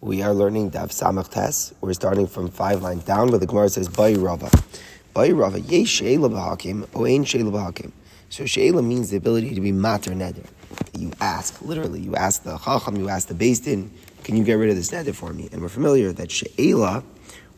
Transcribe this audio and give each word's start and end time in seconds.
We 0.00 0.22
are 0.22 0.32
learning 0.32 0.70
Daf 0.70 0.90
Samach 0.90 1.28
Tes. 1.28 1.74
We're 1.80 1.92
starting 1.92 2.28
from 2.28 2.50
five 2.50 2.82
lines 2.82 3.02
down, 3.02 3.30
where 3.30 3.40
the 3.40 3.48
Gemara 3.48 3.68
says 3.68 3.88
Bay 3.88 4.14
Rava. 4.14 4.48
Bay 5.12 5.32
Rava, 5.32 5.58
Ye 5.58 5.84
Sheila 5.84 6.28
B'Hakim, 6.28 6.86
O 6.94 7.04
Ein 7.04 7.24
Sheila 7.24 7.50
B'Hakim. 7.50 7.90
So 8.28 8.46
Sheila 8.46 8.80
means 8.80 9.10
the 9.10 9.16
ability 9.16 9.56
to 9.56 9.60
be 9.60 9.72
mater 9.72 10.12
neder. 10.12 10.46
You 10.96 11.10
ask, 11.20 11.60
literally, 11.62 11.98
you 11.98 12.14
ask 12.14 12.44
the 12.44 12.56
Chacham, 12.58 12.94
you 12.94 13.08
ask 13.08 13.26
the 13.26 13.34
Beis 13.34 13.64
Din, 13.64 13.90
can 14.22 14.36
you 14.36 14.44
get 14.44 14.54
rid 14.54 14.70
of 14.70 14.76
this 14.76 14.92
neder 14.92 15.12
for 15.12 15.32
me? 15.32 15.48
And 15.50 15.60
we're 15.62 15.68
familiar 15.68 16.12
that 16.12 16.30
Sheila 16.30 17.02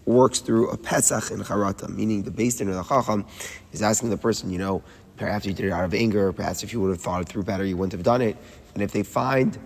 works 0.06 0.38
through 0.38 0.70
a 0.70 0.78
Pesach 0.78 1.30
and 1.30 1.44
Charata, 1.44 1.90
meaning 1.90 2.22
the 2.22 2.30
Beis 2.30 2.56
Din 2.56 2.70
or 2.70 2.74
the 2.74 2.84
Chacham 2.84 3.26
is 3.72 3.82
asking 3.82 4.08
the 4.08 4.16
person, 4.16 4.48
you 4.48 4.58
know, 4.58 4.82
perhaps 5.18 5.44
you 5.44 5.52
did 5.52 5.66
it 5.66 5.72
out 5.72 5.84
of 5.84 5.92
anger, 5.92 6.32
perhaps 6.32 6.62
if 6.62 6.72
you 6.72 6.80
would 6.80 6.88
have 6.88 7.02
thought 7.02 7.20
it 7.20 7.28
through 7.28 7.42
better, 7.42 7.66
you 7.66 7.76
wouldn't 7.76 7.92
have 7.92 8.02
done 8.02 8.22
it. 8.22 8.38
And 8.72 8.82
if 8.82 8.92
they 8.92 9.02
find 9.02 9.58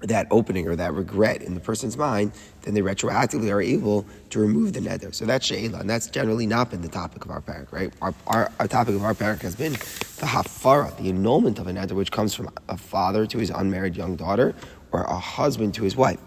that 0.00 0.26
opening 0.30 0.66
or 0.66 0.76
that 0.76 0.92
regret 0.94 1.42
in 1.42 1.54
the 1.54 1.60
person's 1.60 1.96
mind, 1.96 2.32
then 2.62 2.74
they 2.74 2.80
retroactively 2.80 3.52
are 3.52 3.60
able 3.60 4.06
to 4.30 4.38
remove 4.38 4.72
the 4.72 4.80
neder. 4.80 5.14
So 5.14 5.24
that's 5.24 5.46
she'ela, 5.46 5.80
and 5.80 5.90
that's 5.90 6.08
generally 6.08 6.46
not 6.46 6.70
been 6.70 6.82
the 6.82 6.88
topic 6.88 7.24
of 7.24 7.30
our 7.30 7.40
parak, 7.40 7.72
right? 7.72 7.92
Our, 8.00 8.14
our, 8.26 8.52
our 8.58 8.68
topic 8.68 8.94
of 8.94 9.04
our 9.04 9.14
parak 9.14 9.42
has 9.42 9.54
been 9.54 9.72
the 9.72 10.26
hafara, 10.26 10.96
the 10.96 11.10
annulment 11.10 11.58
of 11.58 11.66
a 11.66 11.72
neder, 11.72 11.92
which 11.92 12.10
comes 12.10 12.34
from 12.34 12.50
a 12.68 12.76
father 12.76 13.26
to 13.26 13.38
his 13.38 13.50
unmarried 13.50 13.96
young 13.96 14.16
daughter 14.16 14.54
or 14.92 15.02
a 15.04 15.18
husband 15.18 15.74
to 15.74 15.84
his 15.84 15.96
wife. 15.96 16.20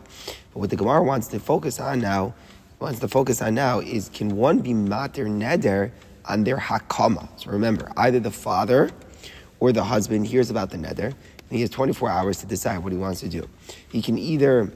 But 0.54 0.60
what 0.60 0.70
the 0.70 0.76
Gemara 0.76 1.04
wants 1.04 1.28
to 1.30 1.40
focus 1.40 1.80
on 1.80 2.00
now, 2.00 2.34
wants 2.80 3.00
to 3.00 3.08
focus 3.08 3.42
on 3.42 3.56
now 3.56 3.80
is 3.80 4.10
can 4.10 4.36
one 4.36 4.60
be 4.60 4.74
mater 4.74 5.26
neder 5.26 5.92
on 6.26 6.44
their 6.44 6.58
hakama? 6.58 7.28
So 7.38 7.52
remember, 7.52 7.92
either 7.98 8.20
the 8.20 8.32
father 8.32 8.92
or 9.60 9.72
the 9.72 9.84
husband 9.84 10.28
hears 10.28 10.50
about 10.50 10.70
the 10.70 10.78
neder, 11.54 11.56
he 11.56 11.62
has 11.62 11.70
24 11.70 12.10
hours 12.10 12.38
to 12.40 12.46
decide 12.46 12.80
what 12.80 12.92
he 12.92 12.98
wants 12.98 13.20
to 13.22 13.30
do. 13.30 13.48
He 13.90 14.02
can 14.02 14.18
either 14.18 14.72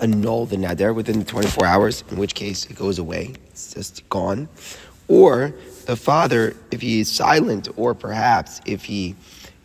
annul 0.00 0.46
the 0.46 0.56
neder 0.56 0.94
within 0.94 1.18
the 1.18 1.24
24 1.24 1.66
hours, 1.66 2.04
in 2.10 2.16
which 2.16 2.34
case 2.34 2.66
it 2.66 2.76
goes 2.76 2.98
away, 2.98 3.34
it's 3.50 3.74
just 3.74 4.08
gone, 4.08 4.48
or 5.08 5.54
the 5.86 5.96
father, 5.96 6.56
if 6.70 6.80
he 6.80 7.00
is 7.00 7.10
silent, 7.10 7.68
or 7.76 7.94
perhaps 7.94 8.60
if 8.66 8.84
he 8.84 9.14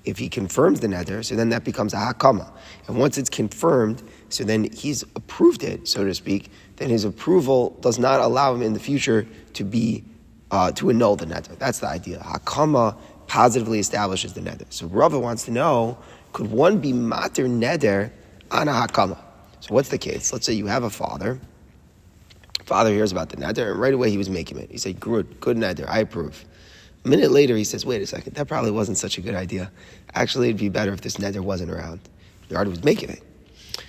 if 0.04 0.18
he 0.18 0.30
confirms 0.30 0.80
the 0.80 0.88
neder, 0.88 1.24
so 1.24 1.36
then 1.36 1.50
that 1.50 1.66
becomes 1.66 1.94
a 1.94 1.98
hakama. 1.98 2.50
And 2.88 2.98
once 2.98 3.18
it's 3.18 3.30
confirmed, 3.30 4.02
so 4.30 4.46
then 4.46 4.64
he's 4.72 5.04
approved 5.18 5.64
it, 5.64 5.86
so 5.86 6.06
to 6.06 6.14
speak, 6.16 6.50
then 6.78 6.90
his 6.90 7.04
approval 7.04 7.78
does 7.82 8.00
not 8.00 8.22
allow 8.22 8.54
him 8.54 8.62
in 8.62 8.72
the 8.72 8.80
future 8.80 9.28
to 9.54 9.66
be 9.66 10.06
uh, 10.50 10.72
to 10.72 10.90
annul 10.90 11.18
the 11.18 11.26
neder. 11.26 11.58
That's 11.58 11.80
the 11.80 11.88
idea. 11.88 12.20
Hakama 12.20 12.96
positively 13.28 13.80
establishes 13.80 14.34
the 14.34 14.42
neder. 14.42 14.66
So 14.70 14.88
Rava 14.88 15.20
wants 15.20 15.46
to 15.46 15.52
know, 15.52 15.98
could 16.34 16.50
one 16.50 16.80
be 16.80 16.94
mater 16.94 17.46
neder 17.46 18.12
on 18.52 18.68
a 18.68 18.72
hakama? 18.72 19.18
So 19.60 19.74
what's 19.74 19.90
the 19.90 19.98
case? 19.98 20.32
Let's 20.32 20.46
say 20.46 20.54
you 20.54 20.68
have 20.68 20.84
a 20.84 20.90
father. 20.90 21.40
Father 22.64 22.92
hears 22.92 23.12
about 23.12 23.30
the 23.30 23.38
neder, 23.38 23.72
and 23.72 23.80
right 23.80 23.94
away 23.94 24.10
he 24.10 24.18
was 24.18 24.30
making 24.30 24.58
it. 24.58 24.70
He 24.70 24.78
said, 24.78 25.00
good, 25.00 25.40
good 25.40 25.58
neder, 25.58 25.88
I 25.88 26.00
approve. 26.00 26.46
A 27.06 27.08
minute 27.08 27.32
later, 27.32 27.56
he 27.56 27.64
says, 27.64 27.86
wait 27.86 28.02
a 28.02 28.08
second, 28.08 28.36
that 28.36 28.48
probably 28.48 28.72
wasn't 28.72 28.98
such 28.98 29.18
a 29.18 29.22
good 29.22 29.36
idea. 29.36 29.72
Actually, 30.14 30.50
it'd 30.50 30.60
be 30.60 30.70
better 30.70 30.92
if 30.92 31.02
this 31.02 31.18
neder 31.18 31.40
wasn't 31.40 31.72
around. 31.72 32.02
The 32.50 32.56
already 32.56 32.72
was 32.72 32.84
making 32.84 33.10
it. 33.10 33.24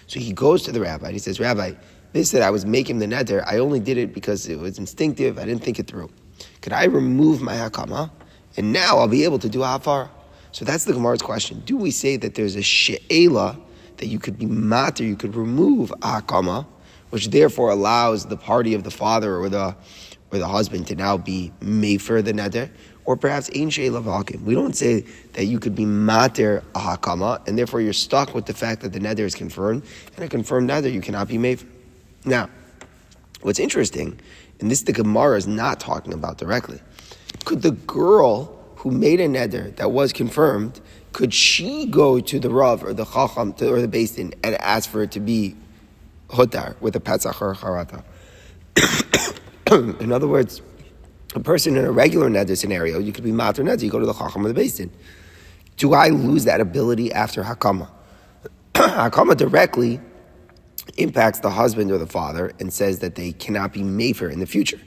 So 0.06 0.20
he 0.20 0.33
goes 0.33 0.62
to 0.64 0.72
the 0.72 0.81
rabbi, 0.81 1.06
and 1.06 1.14
he 1.14 1.19
says, 1.19 1.41
Rabbi, 1.41 1.75
this 2.12 2.31
that 2.31 2.42
I 2.42 2.50
was 2.50 2.64
making 2.64 2.98
the 2.98 3.06
neder, 3.06 3.44
I 3.47 3.59
only 3.59 3.81
did 3.81 3.98
it 3.98 4.14
because 4.14 4.48
it 4.48 4.59
was 4.59 4.78
instinctive, 4.78 5.39
I 5.39 5.44
didn't 5.44 5.62
think 5.62 5.78
it 5.78 5.86
through. 5.86 6.11
Could 6.61 6.72
I 6.72 6.84
remove 6.84 7.41
my 7.41 7.55
hakama? 7.55 8.11
And 8.57 8.73
now 8.73 8.99
I'll 8.99 9.09
be 9.09 9.25
able 9.25 9.39
to 9.41 9.49
do 9.49 9.63
hafar. 9.63 10.11
So 10.53 10.65
that's 10.65 10.85
the 10.85 10.93
Gemara's 10.93 11.23
question. 11.23 11.63
Do 11.65 11.77
we 11.77 11.91
say 11.91 12.17
that 12.17 12.35
there's 12.35 12.57
a 12.57 12.63
she'ela 12.63 13.59
that 13.99 14.07
you 14.07 14.19
could 14.19 14.39
be 14.39 14.47
matter, 14.47 15.05
you 15.05 15.17
could 15.17 15.35
remove 15.35 15.91
akama, 16.01 16.67
which 17.11 17.31
therefore 17.31 17.71
allows 17.71 18.27
the 18.27 18.37
party 18.37 18.75
of 18.75 18.85
the 18.85 18.91
father 18.91 19.37
or 19.37 19.49
the 19.49 19.77
or 20.31 20.39
the 20.39 20.49
husband 20.49 20.87
to 20.87 20.95
now 20.95 21.17
be 21.17 21.53
mefer 21.61 22.23
the 22.23 22.33
neder, 22.33 22.69
or 23.05 23.17
perhaps 23.17 23.50
ein 23.56 23.71
she'ela 23.71 24.03
v'hakim. 24.03 24.43
We 24.43 24.55
don't 24.55 24.77
say 24.77 25.06
that 25.33 25.47
you 25.47 25.59
could 25.59 25.75
be 25.75 25.87
mater 25.87 26.62
a 26.75 26.78
hakama, 26.78 27.47
and 27.49 27.56
therefore 27.56 27.81
you're 27.81 27.93
stuck 27.93 28.34
with 28.34 28.45
the 28.47 28.53
fact 28.53 28.83
that 28.83 28.93
the 28.93 28.99
neder 28.99 29.21
is 29.21 29.34
confirmed, 29.34 29.84
and 30.17 30.25
a 30.25 30.28
confirmed 30.28 30.69
neder 30.69 30.93
you 30.93 31.01
cannot 31.01 31.28
be 31.28 31.39
mefer. 31.39 31.67
Now, 32.25 32.51
what's 33.41 33.59
interesting, 33.59 34.21
and 34.61 34.71
this 34.71 34.83
the 34.83 34.93
Gemara 34.93 35.37
is 35.37 35.47
not 35.47 35.81
talking 35.81 36.12
about 36.12 36.37
directly 36.37 36.81
could 37.44 37.62
the 37.62 37.72
girl 37.72 38.54
who 38.76 38.91
made 38.91 39.21
a 39.21 39.26
neder 39.28 39.75
that 39.76 39.91
was 39.91 40.12
confirmed, 40.12 40.81
could 41.12 41.34
she 41.34 41.87
go 41.87 42.21
to 42.21 42.38
the 42.38 42.50
Rav 42.50 42.84
or 42.84 42.93
the 42.93 43.04
Chacham 43.04 43.53
to, 43.54 43.72
or 43.72 43.81
the 43.81 43.88
Beis 43.88 44.16
Din 44.16 44.34
and 44.44 44.54
ask 44.56 44.88
for 44.88 45.03
it 45.03 45.10
to 45.12 45.21
be 45.21 45.56
hotar 46.28 46.77
with 46.81 46.94
a 46.94 47.00
Pesach 47.00 47.41
or 47.43 47.53
a 47.53 47.56
Charata? 47.56 48.04
in 50.00 50.12
other 50.12 50.28
words, 50.28 50.62
a 51.34 51.41
person 51.41 51.77
in 51.77 51.84
a 51.84 51.91
regular 51.91 52.28
neder 52.28 52.56
scenario, 52.56 52.98
you 52.98 53.12
could 53.12 53.25
be 53.25 53.32
matar 53.32 53.65
neder, 53.65 53.82
you 53.82 53.91
go 53.91 53.98
to 53.98 54.06
the 54.06 54.15
Chacham 54.15 54.47
or 54.47 54.53
the 54.53 54.60
Beis 54.60 54.77
Din. 54.77 54.91
Do 55.77 55.94
I 55.94 56.09
lose 56.09 56.44
that 56.44 56.60
ability 56.60 57.12
after 57.12 57.43
Hakama? 57.43 57.88
Hakama 58.75 59.37
directly 59.37 60.00
impacts 60.97 61.41
the 61.41 61.50
husband 61.50 61.91
or 61.91 61.98
the 61.98 62.06
father 62.06 62.53
and 62.59 62.72
says 62.72 63.00
that 63.00 63.15
they 63.15 63.32
cannot 63.32 63.72
be 63.72 63.82
mafer 63.82 64.31
in 64.31 64.41
the 64.41 64.47
future. 64.47 64.81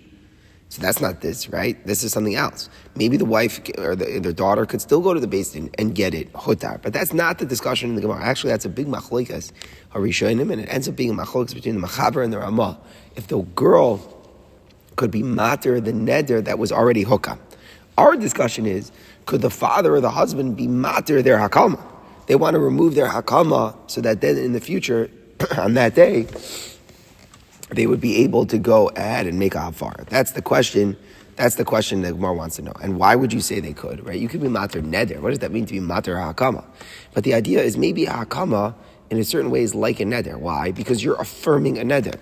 So 0.72 0.82
that's 0.82 1.02
not 1.02 1.20
this, 1.20 1.50
right? 1.50 1.86
This 1.86 2.02
is 2.02 2.14
something 2.14 2.36
else. 2.36 2.70
Maybe 2.96 3.18
the 3.18 3.26
wife 3.26 3.60
or 3.78 3.94
the, 3.94 4.20
their 4.20 4.32
daughter 4.32 4.66
could 4.66 4.80
still 4.80 5.02
go 5.02 5.14
to 5.14 5.20
the 5.20 5.28
Beis 5.28 5.52
Din 5.52 5.70
and 5.78 5.94
get 5.94 6.14
it 6.14 6.32
hotar, 6.32 6.80
but 6.82 6.94
that's 6.94 7.12
not 7.14 7.40
the 7.40 7.46
discussion 7.46 7.90
in 7.90 7.96
the 7.98 8.02
Gemara. 8.02 8.24
Actually, 8.24 8.52
that's 8.52 8.64
a 8.64 8.70
big 8.70 8.88
machloikas 8.88 9.52
harishonim, 9.94 10.50
and 10.50 10.62
it 10.62 10.70
ends 10.70 10.88
up 10.88 10.96
being 10.96 11.10
a 11.10 11.14
machloikas 11.14 11.54
between 11.56 11.82
the 11.82 11.86
machaber 11.86 12.24
and 12.24 12.32
the 12.32 12.40
Rema. 12.40 12.80
If 13.18 13.28
the 13.28 13.42
girl 13.42 14.00
could 14.96 15.12
be 15.12 15.24
mater 15.24 15.82
the 15.82 15.92
neder 15.92 16.42
that 16.42 16.58
was 16.58 16.72
already 16.72 17.04
hukam, 17.04 17.38
our 17.98 18.16
discussion 18.16 18.66
is 18.66 18.94
could 19.26 19.42
the 19.42 19.50
father 19.50 19.96
or 19.96 20.00
the 20.00 20.12
husband 20.12 20.56
be 20.56 20.70
mater 20.70 21.22
their 21.22 21.38
hakama? 21.38 21.84
They 22.28 22.36
want 22.36 22.54
to 22.54 22.62
remove 22.62 22.96
their 22.96 23.10
hakama 23.10 23.76
so 23.88 24.00
that 24.00 24.22
then 24.22 24.38
in 24.38 24.54
the 24.54 24.62
future, 24.62 25.12
on 25.58 25.74
that 25.74 25.96
day, 25.96 26.28
they 27.72 27.88
would 27.88 28.02
be 28.02 28.18
able 28.24 28.46
to 28.46 28.58
go 28.58 28.90
ahead 28.90 29.28
and 29.28 29.40
make 29.40 29.56
a 29.56 29.62
hafar. 29.62 29.96
That's 30.10 30.32
the 30.32 30.42
question. 30.42 30.98
That's 31.38 31.56
the 31.56 31.66
question 31.66 32.02
that 32.02 32.12
Gemara 32.12 32.34
wants 32.34 32.58
to 32.58 32.62
know. 32.62 32.74
And 32.82 32.98
why 32.98 33.16
would 33.16 33.32
you 33.32 33.40
say 33.40 33.60
they 33.60 33.74
could, 33.74 34.06
right? 34.06 34.20
You 34.20 34.28
could 34.28 34.42
be 34.42 34.50
mater 34.50 34.82
neder. 34.82 35.20
What 35.22 35.30
does 35.30 35.40
that 35.40 35.52
mean 35.52 35.66
to 35.66 35.74
be 35.74 35.80
mater 35.80 36.16
hakama? 36.16 36.64
But 37.14 37.24
the 37.24 37.34
idea 37.34 37.64
is 37.64 37.78
maybe 37.78 38.06
hakama 38.06 38.76
in 39.10 39.18
a 39.18 39.24
certain 39.24 39.50
way 39.50 39.62
is 39.62 39.74
like 39.74 40.00
a 40.00 40.04
neder. 40.04 40.38
Why? 40.38 40.72
Because 40.72 41.04
you're 41.04 41.20
affirming 41.20 41.80
a 41.80 41.84
neder. 41.84 42.20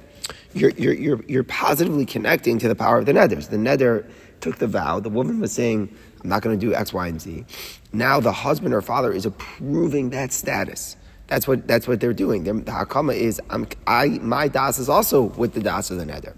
You're, 0.54 0.72
you're, 0.72 0.94
you're, 0.94 1.24
you're 1.28 1.44
positively 1.44 2.06
connecting 2.06 2.60
to 2.60 2.68
the 2.68 2.76
power 2.76 3.00
of 3.00 3.06
the. 3.06 3.14
So 3.14 3.52
the 3.52 3.58
neder 3.58 4.10
took 4.42 4.58
the 4.58 4.68
vow. 4.68 5.00
The 5.00 5.10
woman 5.10 5.40
was 5.40 5.52
saying, 5.52 5.94
I'm 6.24 6.30
not 6.30 6.42
going 6.42 6.58
to 6.58 6.66
do 6.66 6.74
X, 6.74 6.94
Y, 6.94 7.08
and 7.08 7.20
Z. 7.20 7.46
Now 7.92 8.20
the 8.20 8.32
husband 8.32 8.74
or 8.74 8.82
father 8.82 9.12
is 9.12 9.26
approving 9.26 10.12
that 10.12 10.32
status. 10.32 10.96
That's 11.30 11.48
what 11.48 11.68
that's 11.68 11.88
what 11.88 12.00
they're 12.02 12.14
doing. 12.14 12.44
They're, 12.44 12.56
the 12.56 12.72
hakama 12.72 13.16
is 13.16 13.40
I'm, 13.52 13.68
I 13.86 14.08
my 14.22 14.48
das 14.48 14.80
is 14.80 14.90
also 14.90 15.22
with 15.22 15.54
the 15.54 15.62
das 15.62 15.92
of 15.92 15.98
the 15.98 16.06
neder. 16.06 16.34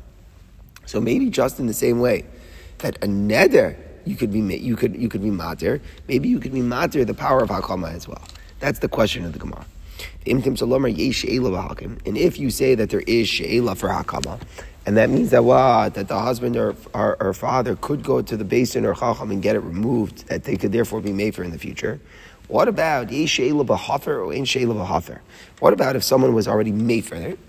So 0.86 1.00
maybe 1.00 1.30
just 1.30 1.60
in 1.60 1.68
the 1.68 1.74
same 1.74 2.02
way 2.02 2.26
that 2.80 2.98
a 2.98 3.08
neder 3.08 3.78
you 4.06 4.18
could 4.18 4.34
be 4.34 4.40
you 4.40 4.76
could 4.76 4.96
you 4.96 5.08
could 5.08 5.24
be 5.24 5.32
mater. 5.32 5.82
Maybe 6.10 6.28
you 6.28 6.40
could 6.40 6.52
be 6.52 6.62
mater 6.62 7.06
the 7.06 7.14
power 7.14 7.42
of 7.42 7.50
hakama 7.50 7.94
as 7.94 8.06
well. 8.08 8.22
That's 8.60 8.80
the 8.80 8.90
question 8.90 9.24
of 9.24 9.32
the 9.32 9.40
Gemara. 9.40 9.66
And 10.26 10.46
if 10.46 12.40
you 12.40 12.50
say 12.50 12.76
that 12.76 12.90
there 12.90 13.04
is 13.08 13.30
she'ela 13.30 13.76
for 13.76 13.90
hakama, 13.90 14.40
and 14.86 14.98
that 14.98 15.10
means 15.10 15.30
that 15.30 15.44
what 15.44 15.94
that 15.94 16.08
the 16.08 16.20
husband 16.20 16.58
or, 16.58 16.76
or, 16.94 17.22
or 17.22 17.34
father 17.34 17.76
could 17.76 18.04
go 18.04 18.22
to 18.22 18.36
the 18.36 18.44
beis 18.44 18.74
din 18.74 18.86
or 18.86 18.94
chacham 18.94 19.32
and 19.32 19.42
get 19.42 19.56
it 19.56 19.60
removed, 19.60 20.28
that 20.28 20.44
they 20.44 20.58
could 20.58 20.72
therefore 20.72 21.02
be 21.02 21.14
made 21.14 21.36
for 21.36 21.44
in 21.44 21.52
the 21.52 21.60
future. 21.60 22.00
What 22.52 22.68
about 22.68 23.08
Yeshayla 23.08 23.66
Bahafer 23.66 24.28
or 24.28 24.34
Ain 24.34 24.44
Shayla 24.44 24.76
Bahafer? 24.76 25.20
What 25.60 25.72
about 25.72 25.96
if 25.96 26.04
someone 26.04 26.34
was 26.34 26.50
already 26.50 26.74
made 26.74 27.06
for 27.06 27.16
it? 27.16 27.40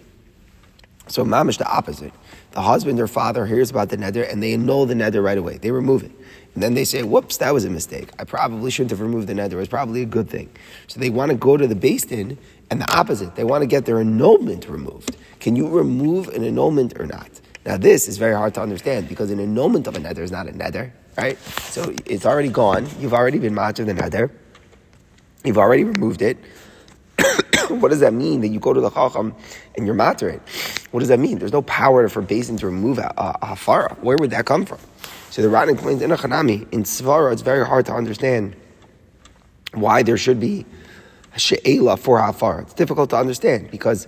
So 1.08 1.24
mamish 1.24 1.58
the 1.58 1.66
opposite. 1.68 2.12
The 2.52 2.60
husband 2.60 3.00
or 3.00 3.08
father 3.08 3.44
hears 3.44 3.68
about 3.68 3.88
the 3.88 3.96
neder 3.96 4.30
and 4.30 4.40
they 4.40 4.52
annul 4.52 4.86
the 4.86 4.94
neder 4.94 5.20
right 5.20 5.36
away. 5.36 5.58
They 5.58 5.72
remove 5.72 6.04
it. 6.04 6.12
And 6.54 6.62
then 6.62 6.74
they 6.74 6.84
say, 6.84 7.02
whoops, 7.02 7.38
that 7.38 7.52
was 7.52 7.64
a 7.64 7.70
mistake. 7.70 8.10
I 8.20 8.22
probably 8.22 8.70
shouldn't 8.70 8.92
have 8.92 9.00
removed 9.00 9.26
the 9.26 9.32
neder. 9.32 9.54
It 9.54 9.56
was 9.56 9.66
probably 9.66 10.02
a 10.02 10.06
good 10.06 10.30
thing. 10.30 10.48
So 10.86 11.00
they 11.00 11.10
want 11.10 11.32
to 11.32 11.36
go 11.36 11.56
to 11.56 11.66
the 11.66 11.74
Din 11.74 12.38
and 12.70 12.80
the 12.80 12.96
opposite. 12.96 13.34
They 13.34 13.42
want 13.42 13.62
to 13.62 13.66
get 13.66 13.86
their 13.86 13.98
annulment 13.98 14.68
removed. 14.68 15.16
Can 15.40 15.56
you 15.56 15.66
remove 15.66 16.28
an 16.28 16.44
annulment 16.44 17.00
or 17.00 17.06
not? 17.06 17.40
Now 17.66 17.76
this 17.76 18.06
is 18.06 18.18
very 18.18 18.36
hard 18.36 18.54
to 18.54 18.60
understand 18.60 19.08
because 19.08 19.32
an 19.32 19.40
annulment 19.40 19.88
of 19.88 19.96
a 19.96 19.98
neder 19.98 20.20
is 20.20 20.30
not 20.30 20.46
a 20.46 20.52
neder, 20.52 20.92
right? 21.16 21.40
So 21.72 21.92
it's 22.06 22.24
already 22.24 22.50
gone. 22.50 22.86
You've 23.00 23.14
already 23.14 23.40
been 23.40 23.52
matter 23.54 23.84
the 23.84 23.94
neder. 23.94 24.30
You've 25.44 25.58
already 25.58 25.84
removed 25.84 26.22
it. 26.22 26.38
what 27.68 27.88
does 27.88 28.00
that 28.00 28.12
mean 28.12 28.40
that 28.40 28.48
you 28.48 28.60
go 28.60 28.72
to 28.72 28.80
the 28.80 28.90
Chacham 28.90 29.34
and 29.76 29.86
you're 29.86 29.94
matter 29.94 30.28
it? 30.28 30.40
What 30.90 31.00
does 31.00 31.08
that 31.08 31.18
mean? 31.18 31.38
There's 31.38 31.52
no 31.52 31.62
power 31.62 32.08
for 32.08 32.22
Beis 32.22 32.46
Din 32.46 32.56
to 32.58 32.66
remove 32.66 32.98
a, 32.98 33.12
a, 33.16 33.38
a 33.42 33.46
hafara. 33.46 33.98
Where 34.00 34.16
would 34.18 34.30
that 34.30 34.46
come 34.46 34.64
from? 34.64 34.78
So 35.30 35.42
the 35.42 35.48
Ran 35.48 35.70
explains 35.70 36.02
in 36.02 36.12
a 36.12 36.16
Chanami, 36.16 36.70
in 36.72 36.82
Svara, 36.82 37.32
it's 37.32 37.42
very 37.42 37.66
hard 37.66 37.86
to 37.86 37.92
understand 37.94 38.54
why 39.72 40.02
there 40.02 40.18
should 40.18 40.38
be 40.38 40.66
she'ela 41.36 41.96
for 41.96 42.18
hafara. 42.18 42.62
It's 42.62 42.74
difficult 42.74 43.10
to 43.10 43.16
understand 43.16 43.70
because 43.70 44.06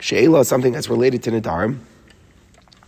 she'ela 0.00 0.40
is 0.40 0.48
something 0.48 0.72
that's 0.72 0.88
related 0.88 1.22
to 1.24 1.30
nadarim, 1.30 1.78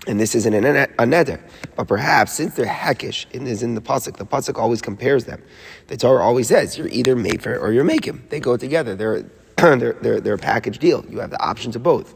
and 0.08 0.18
this 0.18 0.34
isn't 0.34 0.54
a 0.54 0.58
neder. 0.58 1.40
But 1.76 1.86
perhaps 1.86 2.32
since 2.32 2.54
they're 2.54 2.66
hekish, 2.66 3.26
it 3.30 3.42
is 3.42 3.62
in 3.62 3.74
the 3.74 3.80
pasuk, 3.80 4.16
the 4.16 4.24
pasuk 4.24 4.58
always 4.58 4.80
compares 4.80 5.26
them. 5.26 5.42
The 5.88 5.96
Torah 5.98 6.22
always 6.24 6.48
says 6.48 6.78
you're 6.78 6.88
either 6.88 7.14
for 7.38 7.56
or 7.58 7.72
you're 7.72 7.84
making. 7.84 8.24
They 8.30 8.40
go 8.40 8.56
together. 8.56 8.96
They're 8.96 9.24
they're, 9.56 9.94
they're, 9.94 10.20
they're 10.20 10.34
a 10.34 10.38
package 10.38 10.78
deal. 10.78 11.04
You 11.08 11.18
have 11.18 11.30
the 11.30 11.42
options 11.42 11.74
of 11.74 11.82
both. 11.82 12.14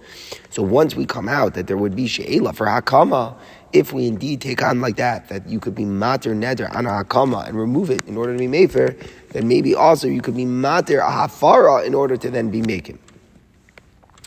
So 0.50 0.62
once 0.62 0.94
we 0.94 1.04
come 1.04 1.28
out 1.28 1.54
that 1.54 1.66
there 1.66 1.76
would 1.76 1.96
be 1.96 2.06
she'ela 2.06 2.52
for 2.52 2.66
hakama, 2.66 3.36
if 3.72 3.92
we 3.92 4.06
indeed 4.06 4.40
take 4.40 4.62
on 4.62 4.80
like 4.80 4.96
that, 4.96 5.28
that 5.28 5.48
you 5.48 5.58
could 5.58 5.74
be 5.74 5.84
mater 5.84 6.36
neder 6.36 6.72
on 6.74 6.86
a 6.86 6.90
hakama 6.90 7.46
and 7.48 7.58
remove 7.58 7.90
it 7.90 8.06
in 8.06 8.16
order 8.16 8.32
to 8.32 8.38
be 8.38 8.46
mefer, 8.46 8.96
then 9.30 9.48
maybe 9.48 9.74
also 9.74 10.06
you 10.06 10.22
could 10.22 10.36
be 10.36 10.44
mater 10.44 11.00
a 11.00 11.10
hafara 11.10 11.84
in 11.84 11.94
order 11.94 12.16
to 12.16 12.30
then 12.30 12.48
be 12.48 12.62
making. 12.62 12.98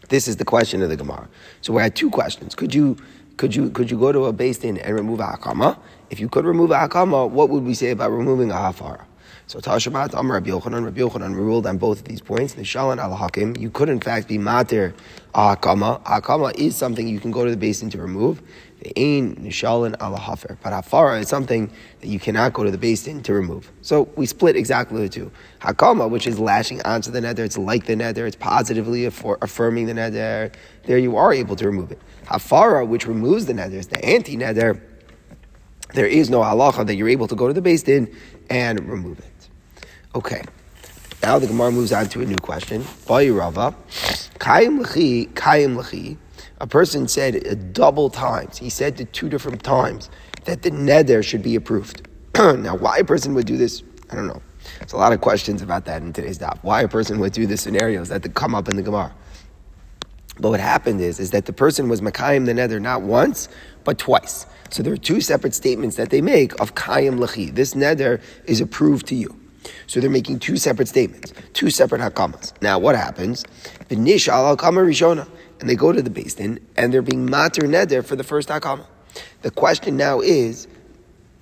This 0.09 0.27
is 0.27 0.35
the 0.35 0.45
question 0.45 0.81
of 0.81 0.89
the 0.89 0.97
Gemara. 0.97 1.29
So 1.61 1.73
we 1.73 1.81
had 1.81 1.95
two 1.95 2.11
questions. 2.11 2.53
Could 2.53 2.75
you 2.75 2.97
could 3.37 3.55
you 3.55 3.69
could 3.69 3.91
you 3.91 3.99
go 3.99 4.11
to 4.11 4.25
a 4.25 4.33
beis 4.33 4.61
din 4.61 4.77
and 4.77 4.95
remove 4.95 5.19
a 5.19 5.23
hakama? 5.23 5.77
If 6.09 6.19
you 6.19 6.29
could 6.29 6.45
remove 6.45 6.71
a 6.71 6.75
hakama, 6.87 7.29
what 7.29 7.49
would 7.49 7.63
we 7.63 7.73
say 7.73 7.89
about 7.91 8.11
removing 8.11 8.51
a 8.51 8.55
hafara? 8.55 9.05
So 9.47 9.59
Tashamat 9.59 10.15
Amr 10.15 10.35
Rabbi 10.35 10.49
Yochanan, 10.49 10.85
Rabbi 10.85 11.01
Yochanan 11.01 11.35
ruled 11.35 11.67
on 11.67 11.77
both 11.77 11.99
of 11.99 12.05
these 12.05 12.21
points. 12.21 12.55
Nishalan 12.55 12.97
al 12.97 13.15
Hakim, 13.15 13.55
you 13.57 13.69
could 13.69 13.89
in 13.89 13.99
fact 13.99 14.27
be 14.27 14.37
mater 14.37 14.93
a 15.33 15.55
hakama. 15.55 16.01
Hakama 16.03 16.55
is 16.57 16.75
something 16.75 17.07
you 17.07 17.19
can 17.19 17.31
go 17.31 17.45
to 17.45 17.53
the 17.53 17.67
beis 17.67 17.81
din 17.81 17.89
to 17.89 17.97
remove. 18.01 18.41
Ain 18.95 19.35
nishalan 19.37 19.95
al 19.99 20.15
hafer, 20.15 20.57
but 20.61 20.71
hafara 20.71 21.19
is 21.19 21.27
something 21.27 21.71
that 22.01 22.07
you 22.07 22.19
cannot 22.19 22.53
go 22.53 22.63
to 22.63 22.71
the 22.71 22.77
beis 22.77 23.05
din 23.05 23.21
to 23.23 23.33
remove. 23.33 23.71
So 23.81 24.09
we 24.15 24.25
split 24.25 24.55
exactly 24.55 25.01
the 25.01 25.09
two. 25.09 25.31
Hakama, 25.61 26.09
which 26.09 26.27
is 26.27 26.39
lashing 26.39 26.81
onto 26.83 27.11
the 27.11 27.19
neder, 27.21 27.39
it's 27.39 27.57
like 27.57 27.85
the 27.85 27.95
neder, 27.95 28.27
it's 28.27 28.35
positively 28.35 29.05
affirming 29.05 29.87
the 29.87 29.93
neder. 29.93 30.53
There 30.83 30.97
you 30.97 31.17
are 31.17 31.33
able 31.33 31.55
to 31.55 31.65
remove 31.65 31.91
it. 31.91 31.99
Hafara, 32.25 32.87
which 32.87 33.07
removes 33.07 33.45
the 33.45 33.53
neder, 33.53 33.73
is 33.73 33.87
the 33.87 34.03
anti 34.03 34.37
neder. 34.37 34.81
There 35.93 36.07
is 36.07 36.29
no 36.29 36.41
halacha 36.41 36.85
that 36.85 36.95
you're 36.95 37.09
able 37.09 37.27
to 37.27 37.35
go 37.35 37.47
to 37.47 37.53
the 37.53 37.61
beis 37.61 37.83
din 37.83 38.13
and 38.49 38.87
remove 38.87 39.19
it. 39.19 39.49
Okay. 40.13 40.43
Now 41.23 41.39
the 41.39 41.47
Gemara 41.47 41.71
moves 41.71 41.91
on 41.91 42.07
to 42.09 42.21
a 42.21 42.25
new 42.25 42.35
question. 42.35 42.85
Rava, 43.07 43.75
Kayim 44.37 44.85
Lechi, 44.85 45.29
Kayim 45.33 45.75
Lechi. 45.81 46.17
A 46.59 46.67
person 46.67 47.07
said 47.07 47.35
a 47.35 47.55
double 47.55 48.09
times. 48.09 48.57
He 48.57 48.69
said 48.69 48.97
to 48.97 49.05
two 49.05 49.29
different 49.29 49.63
times 49.63 50.09
that 50.45 50.61
the 50.61 50.71
neder 50.71 51.23
should 51.23 51.43
be 51.43 51.55
approved. 51.55 52.07
now, 52.35 52.75
why 52.75 52.99
a 52.99 53.03
person 53.03 53.33
would 53.35 53.45
do 53.45 53.57
this, 53.57 53.83
I 54.09 54.15
don't 54.15 54.27
know. 54.27 54.41
There's 54.79 54.93
a 54.93 54.97
lot 54.97 55.13
of 55.13 55.21
questions 55.21 55.61
about 55.61 55.85
that 55.85 56.01
in 56.01 56.13
today's 56.13 56.39
daf. 56.39 56.57
Why 56.61 56.81
a 56.81 56.87
person 56.87 57.19
would 57.19 57.33
do 57.33 57.45
the 57.45 57.57
scenarios 57.57 58.09
that 58.09 58.33
come 58.33 58.55
up 58.55 58.67
in 58.67 58.75
the 58.75 58.81
Gemara. 58.81 59.13
But 60.39 60.49
what 60.49 60.59
happened 60.59 61.01
is, 61.01 61.19
is 61.19 61.31
that 61.31 61.45
the 61.45 61.53
person 61.53 61.87
was 61.87 62.01
Makayim 62.01 62.45
the 62.45 62.53
neder 62.53 62.81
not 62.81 63.01
once, 63.01 63.47
but 63.83 63.97
twice. 63.97 64.45
So 64.69 64.83
there 64.83 64.91
are 64.93 64.97
two 64.97 65.21
separate 65.21 65.53
statements 65.53 65.95
that 65.95 66.09
they 66.09 66.21
make 66.21 66.59
of 66.59 66.75
Kayim 66.75 67.19
Lechi. 67.19 67.53
This 67.53 67.73
neder 67.73 68.21
is 68.45 68.59
approved 68.59 69.07
to 69.07 69.15
you. 69.15 69.39
So 69.87 69.99
they're 69.99 70.09
making 70.09 70.39
two 70.39 70.57
separate 70.57 70.87
statements, 70.87 71.33
two 71.53 71.69
separate 71.69 72.01
hakamas. 72.01 72.53
Now, 72.61 72.77
what 72.79 72.95
happens? 72.95 73.43
B'nish 73.89 74.27
al 74.27 74.55
rishona, 74.57 75.27
and 75.65 75.69
they 75.71 75.75
go 75.75 75.91
to 75.91 75.99
the 75.99 76.11
din, 76.11 76.59
and 76.77 76.93
they're 76.93 77.01
being 77.01 77.25
mater 77.25 77.63
neder 77.63 78.05
for 78.05 78.15
the 78.15 78.23
first 78.23 78.49
hakama. 78.49 78.85
The 79.41 79.49
question 79.49 79.97
now 79.97 80.19
is, 80.19 80.67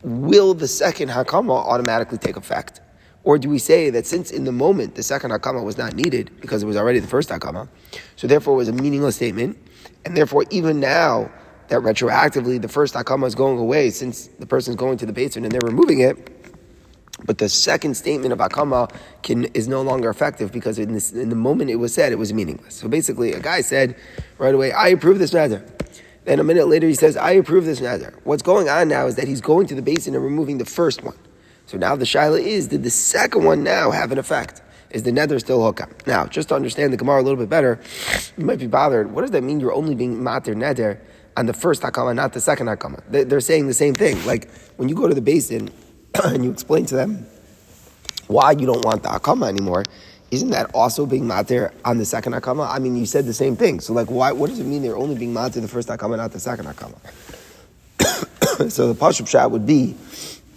will 0.01 0.53
the 0.53 0.69
second 0.69 1.09
hakama 1.09 1.51
automatically 1.51 2.17
take 2.17 2.37
effect? 2.37 2.79
Or 3.25 3.37
do 3.37 3.49
we 3.49 3.59
say 3.59 3.89
that 3.89 4.05
since 4.05 4.31
in 4.31 4.45
the 4.45 4.53
moment 4.53 4.95
the 4.95 5.03
second 5.03 5.31
hakama 5.31 5.65
was 5.65 5.77
not 5.77 5.93
needed 5.95 6.31
because 6.39 6.63
it 6.63 6.65
was 6.65 6.77
already 6.77 6.99
the 6.99 7.07
first 7.07 7.27
hakama, 7.27 7.67
so 8.15 8.25
therefore 8.25 8.53
it 8.53 8.57
was 8.59 8.69
a 8.69 8.71
meaningless 8.71 9.17
statement, 9.17 9.57
and 10.05 10.15
therefore 10.15 10.45
even 10.51 10.79
now 10.79 11.29
that 11.67 11.81
retroactively 11.81 12.61
the 12.61 12.69
first 12.69 12.93
hakama 12.93 13.27
is 13.27 13.35
going 13.35 13.57
away 13.59 13.89
since 13.89 14.27
the 14.39 14.45
person 14.45 14.71
is 14.71 14.77
going 14.77 14.97
to 14.99 15.05
the 15.05 15.11
basement 15.11 15.47
and 15.47 15.51
they're 15.51 15.69
removing 15.69 15.99
it, 15.99 16.42
but 17.25 17.37
the 17.37 17.49
second 17.49 17.95
statement 17.95 18.33
of 18.33 18.39
Akama 18.39 18.93
can, 19.21 19.45
is 19.53 19.67
no 19.67 19.81
longer 19.81 20.09
effective 20.09 20.51
because 20.51 20.79
in, 20.79 20.93
this, 20.93 21.11
in, 21.11 21.29
the 21.29 21.35
moment 21.35 21.69
it 21.69 21.75
was 21.75 21.93
said, 21.93 22.11
it 22.11 22.17
was 22.17 22.33
meaningless. 22.33 22.75
So 22.75 22.87
basically, 22.87 23.33
a 23.33 23.39
guy 23.39 23.61
said 23.61 23.95
right 24.37 24.53
away, 24.53 24.71
I 24.71 24.89
approve 24.89 25.19
this 25.19 25.33
matter. 25.33 25.65
Then 26.25 26.39
a 26.39 26.43
minute 26.43 26.67
later 26.67 26.87
he 26.87 26.95
says, 26.95 27.17
I 27.17 27.31
approve 27.31 27.65
this 27.65 27.81
matter. 27.81 28.13
What's 28.23 28.43
going 28.43 28.69
on 28.69 28.87
now 28.87 29.07
is 29.07 29.15
that 29.15 29.27
he's 29.27 29.41
going 29.41 29.67
to 29.67 29.75
the 29.75 29.81
beis 29.81 30.05
din 30.05 30.15
and 30.15 30.23
removing 30.23 30.57
the 30.57 30.65
first 30.65 31.03
one. 31.03 31.17
So 31.65 31.77
now 31.77 31.95
the 31.95 32.05
shaila 32.05 32.41
is, 32.41 32.67
did 32.67 32.83
the 32.83 32.89
second 32.89 33.43
one 33.43 33.63
now 33.63 33.91
have 33.91 34.11
an 34.11 34.17
effect? 34.17 34.61
Is 34.91 35.03
the 35.03 35.11
neder 35.11 35.39
still 35.39 35.59
hokam? 35.59 35.91
Now, 36.05 36.27
just 36.27 36.49
to 36.49 36.55
understand 36.55 36.93
the 36.93 36.97
Gemara 36.97 37.21
a 37.21 37.23
little 37.23 37.37
bit 37.37 37.49
better, 37.49 37.79
you 38.37 38.45
might 38.45 38.59
be 38.59 38.67
bothered. 38.67 39.11
What 39.11 39.21
does 39.21 39.31
that 39.31 39.41
mean 39.41 39.59
you're 39.59 39.73
only 39.73 39.95
being 39.95 40.23
mater 40.23 40.53
neder 40.53 40.99
on 41.35 41.47
the 41.47 41.53
first 41.53 41.81
hakama, 41.81 42.13
not 42.15 42.33
the 42.33 42.41
second 42.41 42.67
hakama? 42.67 43.01
They're 43.09 43.41
saying 43.41 43.67
the 43.67 43.73
same 43.73 43.95
thing. 43.95 44.23
Like, 44.25 44.51
when 44.77 44.89
you 44.89 44.95
go 44.95 45.07
to 45.07 45.15
the 45.15 45.21
beis 45.21 45.49
din, 45.49 45.71
and 46.23 46.43
you 46.43 46.51
explain 46.51 46.85
to 46.87 46.95
them 46.95 47.25
why 48.27 48.51
you 48.51 48.65
don't 48.65 48.83
want 48.85 49.03
the 49.03 49.09
akama 49.09 49.47
anymore, 49.47 49.83
isn't 50.31 50.49
that 50.49 50.73
also 50.73 51.05
being 51.05 51.25
matir 51.25 51.71
on 51.85 51.97
the 51.97 52.05
second 52.05 52.33
akama? 52.33 52.67
I 52.67 52.79
mean, 52.79 52.95
you 52.95 53.05
said 53.05 53.25
the 53.25 53.33
same 53.33 53.55
thing. 53.55 53.79
So, 53.79 53.93
like, 53.93 54.09
why? 54.09 54.31
What 54.31 54.49
does 54.49 54.59
it 54.59 54.65
mean 54.65 54.81
they're 54.81 54.97
only 54.97 55.15
being 55.15 55.33
matir 55.33 55.61
the 55.61 55.67
first 55.67 55.89
akama, 55.89 56.17
not 56.17 56.31
the 56.31 56.39
second 56.39 56.65
akama? 56.65 56.97
so 58.71 58.91
the 58.91 58.99
pashup 58.99 59.27
shot 59.27 59.51
would 59.51 59.65
be 59.65 59.95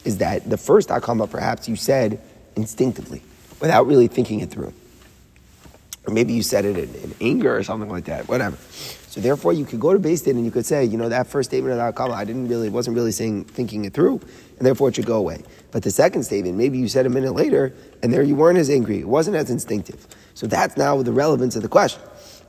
is 0.05 0.19
that 0.19 0.49
the 0.49 0.57
first 0.57 0.89
akama 0.89 1.29
perhaps 1.29 1.69
you 1.69 1.77
said 1.77 2.21
instinctively 2.55 3.23
without 3.61 3.87
really 3.87 4.07
thinking 4.07 4.41
it 4.41 4.51
through, 4.51 4.73
or 6.07 6.13
maybe 6.13 6.33
you 6.33 6.43
said 6.43 6.65
it 6.65 6.79
in, 6.79 6.95
in 6.95 7.15
anger 7.21 7.55
or 7.55 7.63
something 7.63 7.91
like 7.91 8.05
that. 8.05 8.29
Whatever. 8.29 8.57
So 9.17 9.23
therefore, 9.23 9.55
you 9.55 9.65
could 9.65 9.81
go 9.81 9.95
to 9.95 9.99
beis 9.99 10.23
din 10.23 10.37
and 10.37 10.45
you 10.45 10.51
could 10.51 10.67
say, 10.67 10.85
you 10.85 10.99
know, 10.99 11.09
that 11.09 11.27
first 11.27 11.49
statement 11.49 11.73
of 11.73 11.79
the 11.79 11.91
akama, 11.91 12.13
I 12.13 12.27
didn't 12.27 12.49
really, 12.49 12.69
wasn't 12.69 12.97
really 12.97 13.13
saying 13.13 13.47
thinking 13.47 13.87
it 13.87 13.95
through, 13.95 14.21
and 14.59 14.67
therefore 14.67 14.91
it 14.91 14.97
should 14.97 15.07
go 15.07 15.17
away. 15.17 15.43
But 15.71 15.85
the 15.85 15.91
second 15.91 16.25
statement, 16.25 16.59
maybe 16.59 16.77
you 16.77 16.87
said 16.87 17.07
a 17.07 17.09
minute 17.09 17.33
later, 17.33 17.73
and 18.03 18.13
there 18.13 18.23
you 18.23 18.37
weren't 18.37 18.59
as 18.59 18.69
angry. 18.69 18.99
It 18.99 19.09
wasn't 19.09 19.39
as 19.39 19.49
instinctive. 19.49 20.07
So 20.35 20.47
that's 20.47 20.77
now 20.77 21.01
the 21.01 21.13
relevance 21.13 21.57
of 21.57 21.63
the 21.63 21.69
question. 21.69 22.03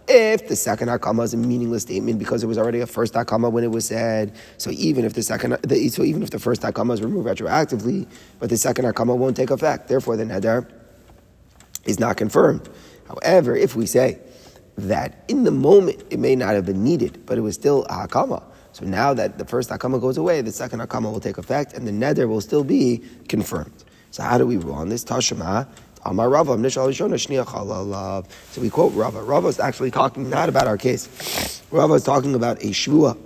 If 0.09 0.49
the 0.49 0.57
second 0.57 0.89
hakama 0.89 1.23
is 1.23 1.33
a 1.33 1.37
meaningless 1.37 1.83
statement 1.83 2.19
because 2.19 2.43
it 2.43 2.47
was 2.47 2.57
already 2.57 2.81
a 2.81 2.85
first 2.85 3.13
hakama 3.13 3.49
when 3.49 3.63
it 3.63 3.71
was 3.71 3.85
said, 3.85 4.35
so 4.57 4.69
even 4.71 5.05
if 5.05 5.13
the 5.13 5.23
second, 5.23 5.57
so 5.89 6.03
even 6.03 6.21
if 6.21 6.31
the 6.31 6.39
first 6.39 6.63
hakama 6.63 6.95
is 6.95 7.01
removed 7.01 7.29
retroactively, 7.29 8.05
but 8.39 8.49
the 8.49 8.57
second 8.57 8.83
hakama 8.83 9.15
won't 9.15 9.37
take 9.37 9.51
effect, 9.51 9.87
therefore 9.87 10.17
the 10.17 10.25
neder 10.25 10.69
is 11.85 11.97
not 11.97 12.17
confirmed. 12.17 12.67
However, 13.07 13.55
if 13.55 13.73
we 13.77 13.85
say 13.85 14.19
that 14.77 15.23
in 15.27 15.43
the 15.43 15.51
moment 15.51 16.03
it 16.09 16.19
may 16.19 16.35
not 16.35 16.53
have 16.53 16.65
been 16.65 16.83
needed, 16.83 17.25
but 17.25 17.37
it 17.37 17.41
was 17.41 17.55
still 17.55 17.83
a 17.85 18.07
hakama. 18.07 18.43
So 18.73 18.85
now 18.85 19.13
that 19.13 19.37
the 19.37 19.45
first 19.45 19.69
hakama 19.69 19.99
goes 19.99 20.17
away, 20.17 20.41
the 20.41 20.51
second 20.51 20.79
hakama 20.79 21.11
will 21.11 21.19
take 21.19 21.37
effect, 21.37 21.73
and 21.73 21.87
the 21.87 21.91
neder 21.91 22.27
will 22.27 22.41
still 22.41 22.63
be 22.63 23.03
confirmed. 23.27 23.83
So 24.11 24.23
how 24.23 24.37
do 24.37 24.45
we 24.45 24.57
rule 24.57 24.75
on 24.75 24.89
this? 24.89 25.03
Tashema. 25.03 25.67
So 28.51 28.61
we 28.61 28.69
quote 28.69 28.93
Rava. 28.93 29.21
Rava 29.23 29.47
is 29.47 29.59
actually 29.59 29.91
talking 29.91 30.29
not 30.29 30.47
about 30.47 30.67
our 30.67 30.77
case. 30.77 31.63
Rava 31.69 31.95
is 31.95 32.03
talking 32.03 32.33
about 32.33 32.63
a 32.63 32.67
shvua. 32.67 33.17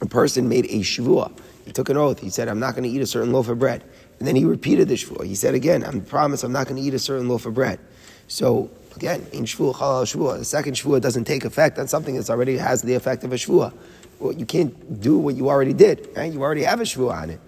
A 0.00 0.06
person 0.06 0.48
made 0.48 0.64
a 0.64 0.80
shvua. 0.80 1.30
He 1.64 1.72
took 1.72 1.88
an 1.88 1.96
oath. 1.96 2.18
He 2.18 2.30
said, 2.30 2.48
I'm 2.48 2.58
not 2.58 2.74
going 2.74 2.82
to 2.82 2.88
eat 2.88 3.00
a 3.00 3.06
certain 3.06 3.32
loaf 3.32 3.48
of 3.48 3.60
bread. 3.60 3.84
And 4.18 4.26
then 4.26 4.34
he 4.34 4.44
repeated 4.44 4.88
the 4.88 4.94
shvua. 4.94 5.24
He 5.24 5.36
said 5.36 5.54
again, 5.54 5.84
I 5.84 5.96
promise 6.00 6.42
I'm 6.42 6.50
not 6.50 6.66
going 6.66 6.82
to 6.82 6.82
eat 6.82 6.94
a 6.94 6.98
certain 6.98 7.28
loaf 7.28 7.46
of 7.46 7.54
bread. 7.54 7.78
So 8.26 8.70
Again, 8.96 9.26
in 9.32 9.44
shvua 9.44 9.74
chalal 9.74 10.04
shvua, 10.04 10.38
the 10.38 10.44
second 10.44 10.74
shvua 10.74 11.00
doesn't 11.00 11.24
take 11.24 11.44
effect 11.44 11.78
on 11.78 11.88
something 11.88 12.16
that 12.16 12.28
already 12.30 12.56
has 12.56 12.82
the 12.82 12.94
effect 12.94 13.24
of 13.24 13.32
a 13.32 13.36
shvua. 13.36 13.72
Well, 14.18 14.32
you 14.32 14.46
can't 14.46 15.00
do 15.00 15.18
what 15.18 15.36
you 15.36 15.48
already 15.48 15.72
did. 15.72 16.08
Right? 16.16 16.32
You 16.32 16.42
already 16.42 16.64
have 16.64 16.80
a 16.80 16.84
shvua 16.84 17.22
on 17.22 17.30
it, 17.30 17.40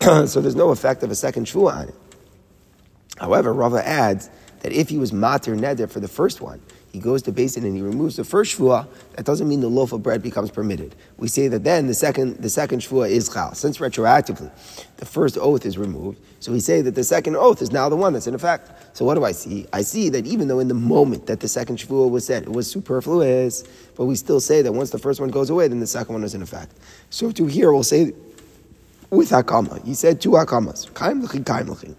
so 0.28 0.40
there's 0.40 0.56
no 0.56 0.70
effect 0.70 1.02
of 1.02 1.10
a 1.10 1.14
second 1.14 1.46
shvua 1.46 1.72
on 1.74 1.88
it. 1.88 1.94
However, 3.18 3.52
Rava 3.52 3.86
adds 3.86 4.30
that 4.60 4.72
if 4.72 4.88
he 4.88 4.98
was 4.98 5.12
mater 5.12 5.54
neder 5.56 5.90
for 5.90 6.00
the 6.00 6.08
first 6.08 6.40
one, 6.40 6.60
he 6.92 6.98
goes 6.98 7.22
to 7.22 7.32
beis 7.32 7.54
din 7.54 7.64
and 7.64 7.74
he 7.74 7.80
removes 7.80 8.16
the 8.16 8.24
first 8.24 8.58
shvua, 8.58 8.86
that 9.16 9.24
doesn't 9.24 9.48
mean 9.48 9.60
the 9.60 9.68
loaf 9.68 9.92
of 9.92 10.02
bread 10.02 10.22
becomes 10.22 10.50
permitted. 10.50 10.94
We 11.16 11.26
say 11.26 11.48
that 11.48 11.64
then 11.64 11.86
the 11.86 11.94
second 11.94 12.36
the 12.36 12.50
second 12.50 12.80
shvua 12.80 13.08
is 13.08 13.30
chal. 13.30 13.54
Since 13.54 13.78
retroactively 13.78 14.50
the 14.98 15.06
first 15.06 15.38
oath 15.38 15.64
is 15.64 15.78
removed, 15.78 16.20
so 16.40 16.52
we 16.52 16.60
say 16.60 16.82
that 16.82 16.94
the 16.94 17.02
second 17.04 17.36
oath 17.36 17.62
is 17.62 17.72
now 17.72 17.88
the 17.88 17.96
one 17.96 18.12
that's 18.12 18.26
in 18.26 18.34
effect. 18.34 18.96
So 18.96 19.06
what 19.06 19.14
do 19.14 19.24
I 19.24 19.32
see? 19.32 19.66
I 19.72 19.80
see 19.80 20.10
that 20.10 20.26
even 20.26 20.48
though 20.48 20.60
in 20.60 20.68
the 20.68 20.74
moment 20.74 21.26
that 21.26 21.40
the 21.40 21.48
second 21.48 21.78
shvua 21.78 22.10
was 22.10 22.26
said, 22.26 22.42
it 22.42 22.52
was 22.52 22.70
superfluous, 22.70 23.64
but 23.96 24.04
we 24.04 24.14
still 24.14 24.40
say 24.40 24.60
that 24.60 24.72
once 24.72 24.90
the 24.90 24.98
first 24.98 25.18
one 25.18 25.30
goes 25.30 25.48
away, 25.48 25.68
then 25.68 25.80
the 25.80 25.86
second 25.86 26.12
one 26.12 26.24
is 26.24 26.34
in 26.34 26.42
effect. 26.42 26.72
So 27.08 27.32
to 27.32 27.46
here 27.46 27.72
we'll 27.72 27.84
say 27.84 28.12
with 29.08 29.30
hakama. 29.30 29.82
He 29.84 29.94
said 29.94 30.20
two 30.20 30.32
hakamas. 30.32 30.92
Kaim 30.92 31.22
l'chi, 31.22 31.42
kaim 31.42 31.70
l'chi 31.70 31.94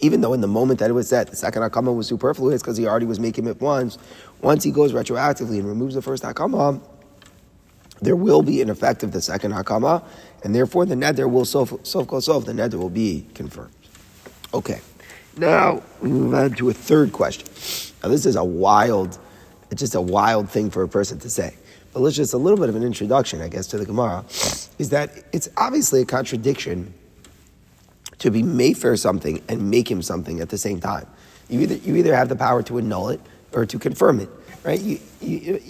even 0.00 0.20
though 0.20 0.32
in 0.32 0.40
the 0.40 0.48
moment 0.48 0.78
that 0.80 0.90
it 0.90 0.92
was 0.92 1.08
said, 1.08 1.28
the 1.28 1.36
second 1.36 1.62
hakama 1.62 1.94
was 1.94 2.06
superfluous 2.06 2.62
because 2.62 2.76
he 2.76 2.86
already 2.86 3.06
was 3.06 3.20
making 3.20 3.46
it 3.46 3.60
once, 3.60 3.98
once 4.40 4.64
he 4.64 4.70
goes 4.70 4.92
retroactively 4.92 5.58
and 5.58 5.66
removes 5.66 5.94
the 5.94 6.02
first 6.02 6.22
hakama, 6.22 6.80
there 8.02 8.16
will 8.16 8.42
be 8.42 8.60
an 8.60 8.68
effect 8.68 9.02
of 9.02 9.12
the 9.12 9.20
second 9.20 9.52
hakama, 9.52 10.02
and 10.44 10.54
therefore 10.54 10.84
the 10.84 10.94
neder 10.94 11.30
will 11.30 11.44
sof 11.44 11.72
sof, 11.82 12.06
the 12.06 12.52
neder 12.52 12.74
will 12.74 12.90
be 12.90 13.26
confirmed. 13.34 13.72
Okay. 14.52 14.80
Now 15.36 15.82
we 16.00 16.10
move 16.10 16.34
on 16.34 16.52
to 16.52 16.70
a 16.70 16.74
third 16.74 17.12
question. 17.12 17.48
Now 18.02 18.08
this 18.10 18.26
is 18.26 18.36
a 18.36 18.44
wild, 18.44 19.18
it's 19.70 19.80
just 19.80 19.94
a 19.94 20.00
wild 20.00 20.50
thing 20.50 20.70
for 20.70 20.82
a 20.82 20.88
person 20.88 21.18
to 21.20 21.30
say. 21.30 21.56
But 21.92 22.00
let's 22.00 22.16
just 22.16 22.34
a 22.34 22.38
little 22.38 22.58
bit 22.58 22.68
of 22.68 22.76
an 22.76 22.82
introduction, 22.82 23.40
I 23.40 23.48
guess, 23.48 23.66
to 23.68 23.78
the 23.78 23.86
Gemara, 23.86 24.24
is 24.78 24.90
that 24.90 25.24
it's 25.32 25.48
obviously 25.56 26.02
a 26.02 26.04
contradiction 26.04 26.92
to 28.18 28.30
be 28.30 28.42
made 28.42 28.78
for 28.78 28.96
something 28.96 29.42
and 29.48 29.70
make 29.70 29.90
him 29.90 30.02
something 30.02 30.40
at 30.40 30.48
the 30.48 30.58
same 30.58 30.80
time. 30.80 31.06
You 31.48 31.60
either, 31.60 31.74
you 31.76 31.96
either 31.96 32.14
have 32.14 32.28
the 32.28 32.36
power 32.36 32.62
to 32.64 32.78
annul 32.78 33.10
it 33.10 33.20
or 33.52 33.66
to 33.66 33.78
confirm 33.78 34.20
it, 34.20 34.28
right? 34.64 34.80
You, 34.80 35.00
you, 35.20 35.60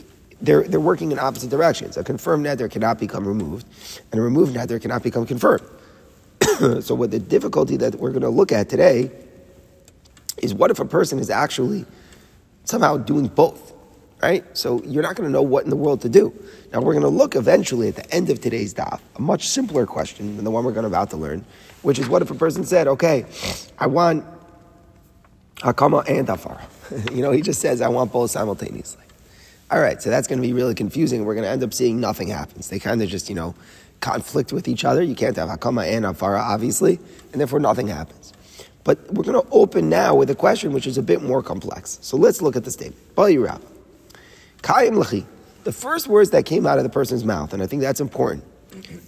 they're, 0.40 0.62
they're 0.64 0.80
working 0.80 1.12
in 1.12 1.18
opposite 1.18 1.50
directions. 1.50 1.96
A 1.96 2.04
confirmed 2.04 2.46
neder 2.46 2.70
cannot 2.70 2.98
become 2.98 3.26
removed, 3.26 3.66
and 4.12 4.20
a 4.20 4.22
removed 4.22 4.54
neder 4.54 4.80
cannot 4.80 5.02
become 5.02 5.26
confirmed. 5.26 5.66
so, 6.82 6.94
what 6.94 7.10
the 7.10 7.18
difficulty 7.18 7.76
that 7.78 7.94
we're 7.96 8.10
going 8.10 8.22
to 8.22 8.28
look 8.28 8.52
at 8.52 8.68
today 8.68 9.10
is 10.38 10.52
what 10.54 10.70
if 10.70 10.78
a 10.78 10.84
person 10.84 11.18
is 11.18 11.30
actually 11.30 11.86
somehow 12.64 12.96
doing 12.96 13.28
both, 13.28 13.72
right? 14.22 14.44
So, 14.56 14.82
you're 14.84 15.02
not 15.02 15.16
going 15.16 15.28
to 15.28 15.32
know 15.32 15.42
what 15.42 15.64
in 15.64 15.70
the 15.70 15.76
world 15.76 16.00
to 16.02 16.08
do. 16.08 16.32
Now, 16.72 16.80
we're 16.80 16.92
going 16.92 17.02
to 17.02 17.08
look 17.08 17.36
eventually 17.36 17.88
at 17.88 17.96
the 17.96 18.10
end 18.10 18.30
of 18.30 18.40
today's 18.40 18.74
daf, 18.74 19.00
a 19.16 19.20
much 19.20 19.48
simpler 19.48 19.86
question 19.86 20.36
than 20.36 20.44
the 20.44 20.50
one 20.50 20.64
we're 20.64 20.72
going 20.72 20.84
to 20.84 20.88
about 20.88 21.10
to 21.10 21.16
learn, 21.16 21.44
which 21.82 21.98
is 21.98 22.08
what 22.08 22.22
if 22.22 22.30
a 22.30 22.34
person 22.34 22.64
said, 22.64 22.86
okay, 22.88 23.24
I 23.78 23.86
want 23.86 24.24
Hakama 25.56 26.08
and 26.08 26.28
Afara. 26.28 26.62
you 27.14 27.22
know, 27.22 27.30
he 27.30 27.42
just 27.42 27.60
says, 27.60 27.80
I 27.80 27.88
want 27.88 28.12
both 28.12 28.30
simultaneously. 28.30 29.04
All 29.70 29.80
right, 29.80 30.00
so 30.00 30.10
that's 30.10 30.28
going 30.28 30.40
to 30.40 30.46
be 30.46 30.52
really 30.52 30.74
confusing. 30.74 31.24
We're 31.24 31.34
going 31.34 31.44
to 31.44 31.50
end 31.50 31.62
up 31.62 31.74
seeing 31.74 31.98
nothing 31.98 32.28
happens. 32.28 32.68
They 32.68 32.78
kind 32.78 33.02
of 33.02 33.08
just, 33.08 33.28
you 33.28 33.34
know, 33.34 33.54
conflict 34.00 34.52
with 34.52 34.68
each 34.68 34.84
other. 34.84 35.02
You 35.02 35.14
can't 35.14 35.34
have 35.36 35.48
Hakama 35.48 35.90
and 35.90 36.04
Afara, 36.04 36.40
obviously, 36.40 37.00
and 37.32 37.40
therefore 37.40 37.58
nothing 37.58 37.88
happens. 37.88 38.32
But 38.84 39.12
we're 39.12 39.24
going 39.24 39.42
to 39.42 39.48
open 39.50 39.88
now 39.88 40.14
with 40.14 40.30
a 40.30 40.34
question 40.36 40.72
which 40.72 40.86
is 40.86 40.98
a 40.98 41.02
bit 41.02 41.20
more 41.22 41.42
complex. 41.42 41.98
So 42.02 42.16
let's 42.16 42.40
look 42.40 42.54
at 42.54 42.64
the 42.64 42.70
statement. 42.70 43.02
Kayim 44.66 45.00
Lachi. 45.00 45.24
The 45.62 45.70
first 45.70 46.08
words 46.08 46.30
that 46.30 46.44
came 46.44 46.66
out 46.66 46.78
of 46.78 46.84
the 46.84 46.90
person's 46.90 47.24
mouth, 47.24 47.52
and 47.52 47.62
I 47.62 47.66
think 47.66 47.82
that's 47.82 48.00
important. 48.00 48.44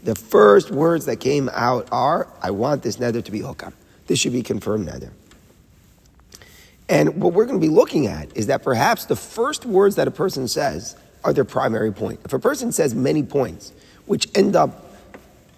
The 0.05 0.15
first 0.15 0.71
words 0.71 1.07
that 1.07 1.17
came 1.17 1.51
out 1.53 1.89
are, 1.91 2.29
I 2.41 2.53
want 2.53 2.85
this 2.85 2.99
neder 2.99 3.25
to 3.25 3.33
be 3.33 3.41
hukam. 3.41 3.73
This 4.07 4.21
should 4.21 4.33
be 4.33 4.43
confirmed 4.43 4.89
neder. 4.89 5.11
And 6.89 7.21
what 7.21 7.33
we're 7.33 7.45
going 7.45 7.61
to 7.61 7.67
be 7.67 7.73
looking 7.73 8.07
at 8.07 8.35
is 8.37 8.47
that 8.47 8.63
perhaps 8.63 9.07
the 9.07 9.17
first 9.17 9.67
words 9.67 9.97
that 9.97 10.07
a 10.07 10.13
person 10.13 10.47
says 10.47 10.97
are 11.25 11.33
their 11.33 11.45
primary 11.45 11.93
point. 11.93 12.21
If 12.25 12.33
a 12.33 12.39
person 12.39 12.71
says 12.71 12.95
many 12.95 13.25
points, 13.25 13.73
which 14.07 14.29
end 14.37 14.55
up 14.55 14.95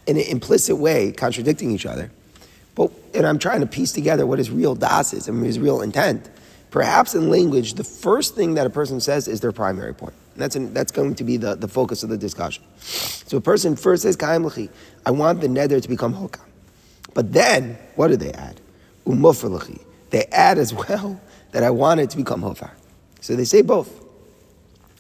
in 0.07 0.17
an 0.17 0.25
implicit 0.25 0.79
way 0.79 1.13
contradicting 1.13 1.71
each 1.71 1.85
other, 1.85 2.11
but 2.75 2.91
and 3.15 3.27
I'm 3.27 3.39
trying 3.39 3.61
to 3.61 3.67
piece 3.67 3.93
together 3.93 4.27
what 4.27 4.39
his 4.39 4.51
real 4.51 4.75
das 4.75 5.13
is 5.13 5.29
and 5.29 5.45
his 5.45 5.59
real 5.59 5.83
intent. 5.83 6.29
Perhaps 6.71 7.15
in 7.15 7.31
language, 7.31 7.75
the 7.75 7.85
first 7.85 8.37
thing 8.37 8.55
that 8.55 8.67
a 8.67 8.71
person 8.71 9.01
says 9.01 9.27
is 9.27 9.41
their 9.41 9.53
primary 9.53 9.93
point. 9.93 10.15
And 10.35 10.43
that's, 10.43 10.57
an, 10.57 10.73
that's 10.73 10.93
going 10.93 11.17
to 11.17 11.25
be 11.25 11.37
the, 11.37 11.57
the 11.57 11.69
focus 11.69 12.03
of 12.03 12.11
the 12.11 12.17
discussion. 12.17 12.63
So 12.79 13.39
a 13.39 13.41
person 13.41 13.75
first 13.77 14.03
says, 14.03 14.17
I 14.21 14.39
want 14.39 15.41
the 15.41 15.49
neder 15.49 15.83
to 15.83 15.89
become 15.89 16.15
hokam. 16.15 16.45
But 17.13 17.33
then, 17.33 17.77
what 17.97 18.09
do 18.09 18.17
they 18.17 18.33
add? 18.33 18.61
Umufalachi 19.05 19.81
they 20.11 20.25
add 20.27 20.59
as 20.59 20.75
well 20.75 21.21
that 21.53 21.63
I 21.63 21.71
want 21.71 22.01
it 22.01 22.11
to 22.11 22.17
become 22.17 22.43
hofar. 22.43 22.73
So 23.21 23.35
they 23.35 23.45
say 23.45 23.63
both. 23.63 24.05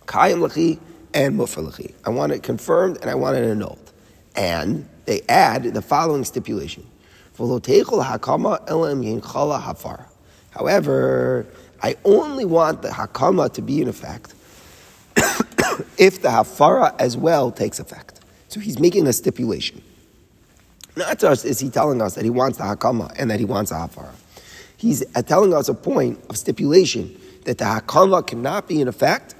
Kayim 0.06 0.46
lachi 0.46 0.78
and 1.14 1.38
mufar 1.38 1.68
lachi. 1.68 1.92
I 2.04 2.10
want 2.10 2.32
it 2.32 2.42
confirmed 2.42 2.98
and 3.00 3.10
I 3.10 3.14
want 3.14 3.36
it 3.36 3.44
annulled. 3.44 3.92
And 4.34 4.88
they 5.04 5.22
add 5.28 5.64
the 5.64 5.82
following 5.82 6.24
stipulation. 6.24 6.86
However, 10.50 11.46
I 11.82 11.96
only 12.04 12.44
want 12.44 12.82
the 12.82 12.88
hakama 12.88 13.52
to 13.54 13.62
be 13.62 13.80
in 13.80 13.88
effect 13.88 14.34
if 15.96 16.22
the 16.22 16.28
hafara 16.28 16.94
as 16.98 17.16
well 17.16 17.50
takes 17.50 17.78
effect. 17.78 18.20
So 18.48 18.60
he's 18.60 18.78
making 18.78 19.06
a 19.06 19.12
stipulation. 19.12 19.82
Not 20.96 21.18
just 21.18 21.44
is 21.44 21.60
he 21.60 21.70
telling 21.70 22.02
us 22.02 22.14
that 22.16 22.24
he 22.24 22.30
wants 22.30 22.58
the 22.58 22.64
hakama 22.64 23.14
and 23.18 23.30
that 23.30 23.38
he 23.38 23.44
wants 23.44 23.70
the 23.70 23.76
hafara 23.76 24.14
he's 24.80 25.04
uh, 25.14 25.22
telling 25.22 25.52
us 25.52 25.68
a 25.68 25.74
point 25.74 26.18
of 26.30 26.38
stipulation 26.38 27.14
that 27.44 27.58
the 27.58 27.64
hakama 27.64 28.26
cannot 28.26 28.66
be 28.66 28.80
in 28.80 28.88
effect 28.88 29.34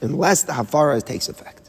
unless 0.00 0.44
the 0.44 0.52
hafara 0.52 1.04
takes 1.04 1.28
effect. 1.28 1.63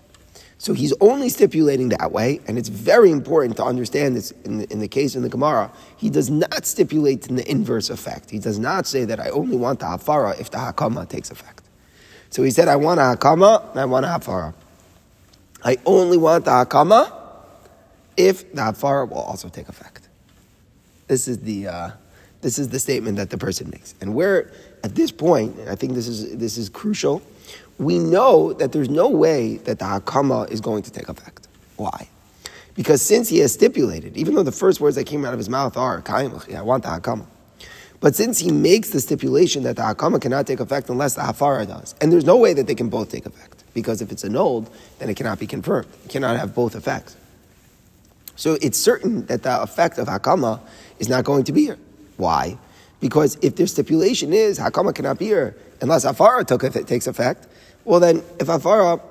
So 0.66 0.74
he's 0.74 0.96
only 1.00 1.30
stipulating 1.30 1.90
that 1.90 2.12
way, 2.12 2.40
and 2.48 2.58
it's 2.58 2.70
very 2.70 3.12
important 3.12 3.56
to 3.58 3.64
understand 3.64 4.16
this 4.16 4.32
in 4.46 4.58
the, 4.58 4.74
in 4.74 4.80
the 4.80 4.88
case 4.88 5.16
in 5.16 5.22
the 5.22 5.30
Gemara. 5.30 5.72
He 5.96 6.10
does 6.10 6.32
not 6.32 6.66
stipulate 6.66 7.28
in 7.28 7.36
the 7.36 7.48
inverse 7.48 7.92
effect. 7.92 8.32
He 8.32 8.40
does 8.40 8.58
not 8.58 8.88
say 8.88 9.06
that 9.06 9.20
I 9.20 9.30
only 9.30 9.58
want 9.58 9.80
the 9.82 9.86
hafara 9.86 10.40
if 10.40 10.50
the 10.50 10.58
hakama 10.58 11.08
takes 11.08 11.30
effect. 11.30 11.62
So 12.32 12.42
he 12.42 12.50
said, 12.50 12.68
I 12.68 12.78
want 12.78 13.00
a 13.00 13.04
hakama 13.04 13.70
and 13.70 13.80
I 13.80 13.86
want 13.86 14.08
a 14.08 14.10
hafara. 14.10 14.56
I 15.64 15.78
only 15.86 16.18
want 16.18 16.46
the 16.46 16.52
hakama 16.66 17.14
if 18.18 18.52
the 18.52 18.62
hafara 18.64 19.08
will 19.08 19.20
also 19.20 19.50
take 19.50 19.70
effect. 19.70 20.10
This 21.08 21.28
is 21.28 21.38
the. 21.42 21.68
Uh, 21.68 21.92
this 22.42 22.60
is 22.60 22.70
the 22.70 22.80
statement 22.80 23.18
that 23.18 23.30
the 23.30 23.38
person 23.38 23.70
makes. 23.72 23.96
And 24.02 24.14
where, 24.14 24.52
at 24.84 24.94
this 24.94 25.12
point, 25.12 25.60
I 25.68 25.74
think 25.74 25.94
this 25.94 26.08
is, 26.08 26.38
this 26.38 26.60
is 26.60 26.70
crucial, 26.70 27.24
we 27.78 28.00
know 28.00 28.54
that 28.54 28.72
there's 28.72 28.90
no 28.90 29.10
way 29.10 29.58
that 29.58 29.80
the 29.80 29.86
hakama 29.86 30.50
is 30.50 30.62
going 30.62 30.84
to 30.84 30.92
take 30.92 31.10
effect. 31.10 31.48
Why? 31.78 32.08
Because 32.76 33.02
since 33.02 33.30
he 33.30 33.40
has 33.40 33.54
stipulated, 33.54 34.18
even 34.18 34.36
though 34.36 34.44
the 34.44 34.52
first 34.52 34.82
words 34.82 34.96
that 34.96 35.06
came 35.06 35.26
out 35.26 35.34
of 35.34 35.40
his 35.40 35.50
mouth 35.50 35.78
are, 35.78 36.04
I 36.08 36.28
want 36.28 36.84
the 36.84 36.90
hakama. 36.90 37.26
But 38.02 38.16
since 38.16 38.40
he 38.40 38.52
makes 38.52 38.90
the 38.90 39.00
stipulation 39.00 39.64
that 39.64 39.78
the 39.78 39.82
hakama 39.82 40.22
cannot 40.22 40.46
take 40.48 40.60
effect 40.60 40.90
unless 40.90 41.16
the 41.16 41.22
hafara 41.22 41.68
does, 41.68 41.96
and 42.02 42.12
there's 42.12 42.26
no 42.26 42.38
way 42.38 42.54
that 42.54 42.68
they 42.68 42.76
can 42.76 42.90
both 42.90 43.10
take 43.10 43.26
effect, 43.26 43.64
because 43.74 44.02
if 44.02 44.12
it's 44.12 44.24
annulled, 44.24 44.70
then 45.00 45.10
it 45.10 45.16
cannot 45.16 45.40
be 45.40 45.48
confirmed. 45.48 45.88
It 46.04 46.12
cannot 46.12 46.38
have 46.38 46.54
both 46.54 46.76
effects. 46.76 47.16
So 48.36 48.58
it's 48.62 48.78
certain 48.78 49.26
that 49.28 49.44
the 49.44 49.62
effect 49.62 49.98
of 49.98 50.08
hakama 50.08 50.60
is 51.00 51.08
not 51.08 51.24
going 51.24 51.46
to 51.46 51.52
be 51.52 51.66
here. 51.66 51.78
Why? 52.18 52.58
Because 53.00 53.38
if 53.42 53.56
their 53.56 53.68
stipulation 53.68 54.34
is 54.34 54.58
Hakama 54.58 54.96
cannot 54.96 55.20
be 55.20 55.26
here 55.26 55.56
unless 55.82 56.06
Afara 56.06 56.46
took, 56.46 56.62
takes 56.88 57.08
effect, 57.08 57.46
well 57.86 58.00
then 58.00 58.18
if 58.40 58.48
Afara 58.48 59.02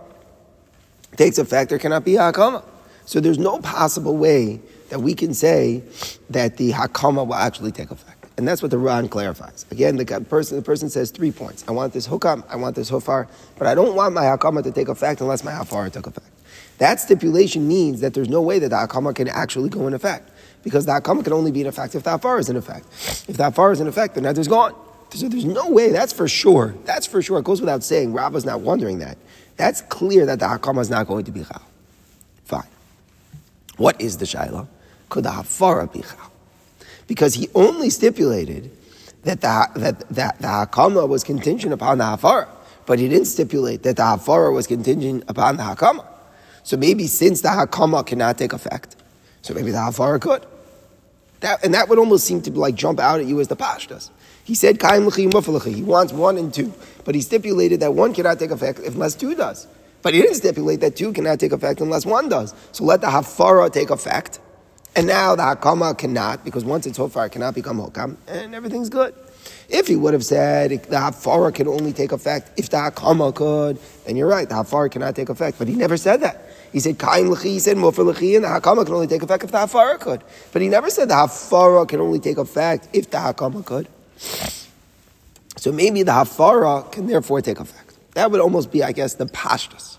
takes 1.17 1.39
effect, 1.39 1.71
there 1.71 1.79
cannot 1.79 2.05
be 2.05 2.13
Hakama. 2.13 2.63
So 3.07 3.21
there's 3.21 3.39
no 3.39 3.59
possible 3.61 4.17
way 4.17 4.61
that 4.91 5.01
we 5.01 5.15
can 5.15 5.35
say 5.35 5.83
that 6.31 6.57
the 6.57 6.73
Hakama 6.73 7.27
will 7.27 7.35
actually 7.35 7.73
take 7.73 7.91
effect. 7.91 8.25
And 8.37 8.49
that's 8.49 8.63
what 8.63 8.71
the 8.71 8.79
Ran 8.79 9.09
clarifies. 9.09 9.65
Again, 9.71 9.97
the 9.97 10.05
person, 10.29 10.57
the 10.57 10.63
person 10.63 10.91
says 10.91 11.11
three 11.11 11.31
points. 11.31 11.65
I 11.69 11.71
want 11.71 11.93
this 11.93 12.09
hukam, 12.09 12.45
I 12.49 12.57
want 12.57 12.75
this 12.75 12.89
hofar, 12.89 13.29
but 13.59 13.69
I 13.69 13.75
don't 13.75 13.95
want 13.95 14.13
my 14.13 14.25
hakama 14.25 14.63
to 14.65 14.73
take 14.73 14.89
effect 14.89 15.21
unless 15.21 15.45
my 15.45 15.53
hafar 15.53 15.89
took 15.91 16.09
effect. 16.09 16.27
That 16.79 16.99
stipulation 16.99 17.69
means 17.69 18.01
that 18.01 18.15
there's 18.15 18.29
no 18.29 18.43
way 18.43 18.59
that 18.59 18.71
the 18.71 18.77
hakama 18.77 19.15
can 19.15 19.29
actually 19.29 19.69
go 19.69 19.87
in 19.87 19.95
effect 19.95 20.31
because 20.65 20.85
the 20.85 20.93
hakama 20.93 21.23
can 21.23 21.33
only 21.33 21.53
be 21.53 21.61
in 21.61 21.69
effect 21.69 21.95
if 21.95 22.03
the 22.03 22.15
afar 22.15 22.41
is 22.41 22.49
in 22.49 22.57
effect. 22.57 22.87
If 23.29 23.37
the 23.37 23.47
afar 23.47 23.71
is 23.71 23.81
in 23.81 23.87
effect, 23.87 24.17
then 24.17 24.25
neder 24.25 24.39
is 24.39 24.49
gone. 24.49 24.75
So 25.15 25.29
there's 25.29 25.45
no 25.45 25.71
way, 25.71 25.93
that's 25.93 26.13
for 26.13 26.27
sure. 26.27 26.75
That's 26.85 27.07
for 27.07 27.23
sure. 27.23 27.39
It 27.39 27.45
goes 27.45 27.61
without 27.61 27.85
saying. 27.85 28.13
Rabba's 28.13 28.45
not 28.45 28.61
wondering 28.61 28.99
that. 28.99 29.17
That's 29.57 29.81
clear 29.83 30.27
that 30.27 30.41
the 30.41 30.47
hakama 30.47 30.81
is 30.81 30.91
not 30.91 31.07
going 31.07 31.25
to 31.27 31.31
be 31.31 31.45
chal. 31.45 31.63
Fine. 32.45 32.67
What 33.77 34.01
is 34.01 34.19
the 34.19 34.25
shaila? 34.25 34.67
Could 35.09 35.25
the 35.25 35.31
hafara 35.31 35.93
be 35.93 36.01
chal? 36.01 36.33
Because 37.07 37.35
he 37.35 37.49
only 37.55 37.91
stipulated 37.91 38.73
that 39.23 39.41
the, 39.41 39.69
that, 39.77 40.09
that 40.11 40.39
the 40.41 40.49
hakama 40.49 41.09
was 41.09 41.23
contingent 41.23 41.73
upon 41.73 41.99
the 41.99 42.05
hafara, 42.05 42.49
but 42.85 42.99
he 42.99 43.09
didn't 43.09 43.27
stipulate 43.27 43.85
that 43.85 43.97
the 43.97 44.03
hafara 44.03 44.53
was 44.53 44.67
contingent 44.67 45.23
upon 45.29 45.59
the 45.59 45.63
hakama. 45.63 46.05
So 46.65 46.77
maybe 46.77 47.07
since 47.07 47.41
the 47.41 47.51
hakama 47.51 48.05
cannot 48.05 48.37
take 48.37 48.53
effect, 48.53 48.97
so 49.43 49.55
maybe 49.55 49.71
the 49.71 49.79
hafara 49.79 50.21
could. 50.21 50.45
That, 51.45 51.63
and 51.63 51.75
that 51.75 51.91
would 51.91 51.99
almost 51.99 52.27
seem 52.27 52.41
to 52.41 52.51
like 52.53 52.75
jump 52.75 52.99
out 52.99 53.21
at 53.21 53.27
you 53.27 53.39
as 53.39 53.49
the 53.49 53.57
pashtas. 53.57 54.09
He 54.45 54.55
said 54.55 54.81
He 54.81 55.83
wants 55.83 56.13
one 56.15 56.39
and 56.39 56.55
two, 56.55 56.73
but 57.05 57.15
he 57.15 57.21
stipulated 57.21 57.81
that 57.81 57.93
one 57.93 58.15
cannot 58.15 58.39
take 58.39 58.51
effect 58.51 58.79
unless 58.79 59.15
two 59.15 59.35
does. 59.35 59.67
But 60.01 60.15
he 60.15 60.23
didn't 60.23 60.37
stipulate 60.37 60.81
that 60.81 60.97
two 60.97 61.13
cannot 61.13 61.41
take 61.41 61.53
effect 61.53 61.83
unless 61.83 62.07
one 62.07 62.31
does. 62.31 62.55
So 62.73 62.85
let 62.85 63.03
the 63.03 63.09
hafara 63.09 63.71
take 63.71 63.91
effect, 63.91 64.41
and 64.97 65.07
now 65.07 65.37
the 65.37 65.43
hakama 65.43 65.99
cannot 65.99 66.47
because 66.47 66.65
once 66.65 66.87
it's 66.87 66.97
hofar, 66.97 67.27
it 67.27 67.33
cannot 67.33 67.55
become 67.55 67.79
hokam, 67.79 68.17
and 68.27 68.55
everything's 68.55 68.89
good. 68.89 69.15
If 69.69 69.87
he 69.87 69.97
would 69.97 70.15
have 70.15 70.25
said 70.25 70.71
the 70.71 70.97
hafara 70.97 71.55
can 71.55 71.69
only 71.69 71.93
take 71.93 72.13
effect 72.13 72.59
if 72.59 72.71
the 72.71 72.79
hakama 72.79 73.35
could, 73.35 73.79
then 74.07 74.17
you're 74.17 74.29
right, 74.29 74.49
the 74.49 74.55
hafara 74.55 74.91
cannot 74.91 75.15
take 75.15 75.29
effect. 75.29 75.59
But 75.59 75.69
he 75.69 75.75
never 75.75 75.99
said 75.99 76.23
that. 76.23 76.54
He 76.75 76.81
said 76.81 76.99
kaim 76.99 77.29
lechi, 77.29 77.45
he 77.45 77.61
said 77.61 77.77
mofer 77.77 78.05
lechi, 78.05 78.35
and 78.35 78.43
the 78.45 78.49
hakama 78.49 78.85
can 78.85 78.95
only 78.95 79.07
take 79.07 79.23
effect 79.23 79.45
if 79.45 79.53
the 79.53 79.59
hafara 79.59 79.99
could. 80.01 80.25
But 80.53 80.61
he 80.61 80.67
never 80.67 80.91
said 80.91 81.09
the 81.09 81.15
hafara 81.15 81.89
can 81.89 82.01
only 82.01 82.19
take 82.19 82.37
effect 82.37 82.89
if 82.93 83.09
the 83.13 83.19
hakama 83.19 83.65
could. 83.65 83.87
So 85.57 85.71
maybe 85.71 86.03
the 86.03 86.11
hafara 86.11 86.91
can 86.91 87.07
therefore 87.07 87.41
take 87.43 87.61
effect. 87.61 87.97
That 88.15 88.33
would 88.33 88.41
almost 88.41 88.73
be, 88.73 88.83
I 88.83 88.91
guess, 88.91 89.15
the 89.15 89.27
pashtas. 89.27 89.99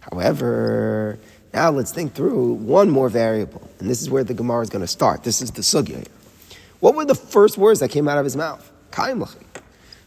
However, 0.00 1.20
now 1.54 1.70
let's 1.70 1.92
think 1.92 2.14
through 2.14 2.54
one 2.54 2.90
more 2.90 3.08
variable, 3.08 3.70
and 3.78 3.88
this 3.88 4.02
is 4.02 4.10
where 4.10 4.24
the 4.24 4.34
Gemara 4.34 4.62
is 4.62 4.70
going 4.70 4.82
to 4.82 4.88
start. 4.88 5.22
This 5.22 5.40
is 5.40 5.52
the 5.52 5.62
sugya. 5.62 6.04
What 6.80 6.96
were 6.96 7.04
the 7.04 7.14
first 7.14 7.58
words 7.58 7.78
that 7.78 7.90
came 7.92 8.08
out 8.08 8.18
of 8.18 8.24
his 8.24 8.36
mouth? 8.36 8.68
Kaim 8.90 9.20
lachi. 9.20 9.44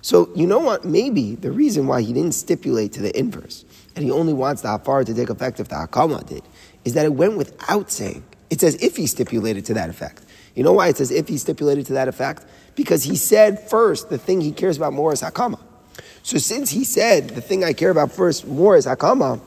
So 0.01 0.29
you 0.35 0.45
know 0.45 0.59
what? 0.59 0.83
Maybe 0.83 1.35
the 1.35 1.51
reason 1.51 1.87
why 1.87 2.01
he 2.01 2.11
didn't 2.11 2.33
stipulate 2.33 2.91
to 2.93 3.01
the 3.01 3.17
inverse, 3.17 3.63
and 3.95 4.05
he 4.05 4.11
only 4.11 4.33
wants 4.33 4.61
the 4.61 4.69
hafara 4.69 5.05
to 5.05 5.13
take 5.13 5.29
effect 5.29 5.59
if 5.59 5.67
the 5.67 5.75
hakama 5.75 6.25
did, 6.25 6.43
is 6.85 6.93
that 6.93 7.05
it 7.05 7.13
went 7.13 7.37
without 7.37 7.91
saying. 7.91 8.23
It 8.49 8.59
says 8.59 8.75
if 8.81 8.97
he 8.97 9.07
stipulated 9.07 9.65
to 9.65 9.73
that 9.75 9.89
effect. 9.89 10.23
You 10.55 10.63
know 10.63 10.73
why 10.73 10.89
it 10.89 10.97
says 10.97 11.11
if 11.11 11.27
he 11.27 11.37
stipulated 11.37 11.85
to 11.87 11.93
that 11.93 12.07
effect? 12.07 12.45
Because 12.75 13.03
he 13.03 13.15
said 13.15 13.69
first 13.69 14.09
the 14.09 14.17
thing 14.17 14.41
he 14.41 14.51
cares 14.51 14.77
about 14.77 14.93
more 14.93 15.13
is 15.13 15.21
hakama. 15.21 15.59
So 16.23 16.37
since 16.37 16.69
he 16.69 16.83
said 16.83 17.29
the 17.29 17.41
thing 17.41 17.63
I 17.63 17.73
care 17.73 17.89
about 17.89 18.11
first 18.11 18.45
more 18.45 18.75
is 18.75 18.85
hakama, 18.85 19.39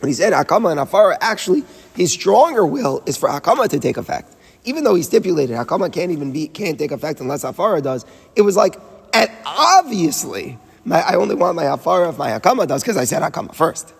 when 0.00 0.08
he 0.08 0.14
said 0.14 0.32
hakama 0.32 0.72
and 0.72 0.80
afara, 0.80 1.16
actually 1.20 1.64
his 1.94 2.12
stronger 2.12 2.64
will 2.64 3.02
is 3.06 3.16
for 3.16 3.28
hakama 3.28 3.68
to 3.68 3.78
take 3.78 3.96
effect. 3.96 4.34
Even 4.64 4.84
though 4.84 4.94
he 4.94 5.02
stipulated 5.02 5.56
hakama 5.56 5.92
can't 5.92 6.10
even 6.10 6.32
be 6.32 6.48
can't 6.48 6.78
take 6.78 6.92
effect 6.92 7.20
unless 7.20 7.44
afara 7.44 7.82
does, 7.82 8.06
it 8.34 8.42
was 8.42 8.56
like, 8.56 8.76
and 9.12 9.30
obviously, 9.44 10.58
my, 10.84 11.00
I 11.00 11.14
only 11.14 11.34
want 11.34 11.56
my 11.56 11.64
afara 11.64 12.10
if 12.10 12.18
my 12.18 12.30
hakama 12.30 12.66
does 12.66 12.82
because 12.82 12.96
I 12.96 13.04
said 13.04 13.22
hakama 13.22 13.54
first. 13.54 13.94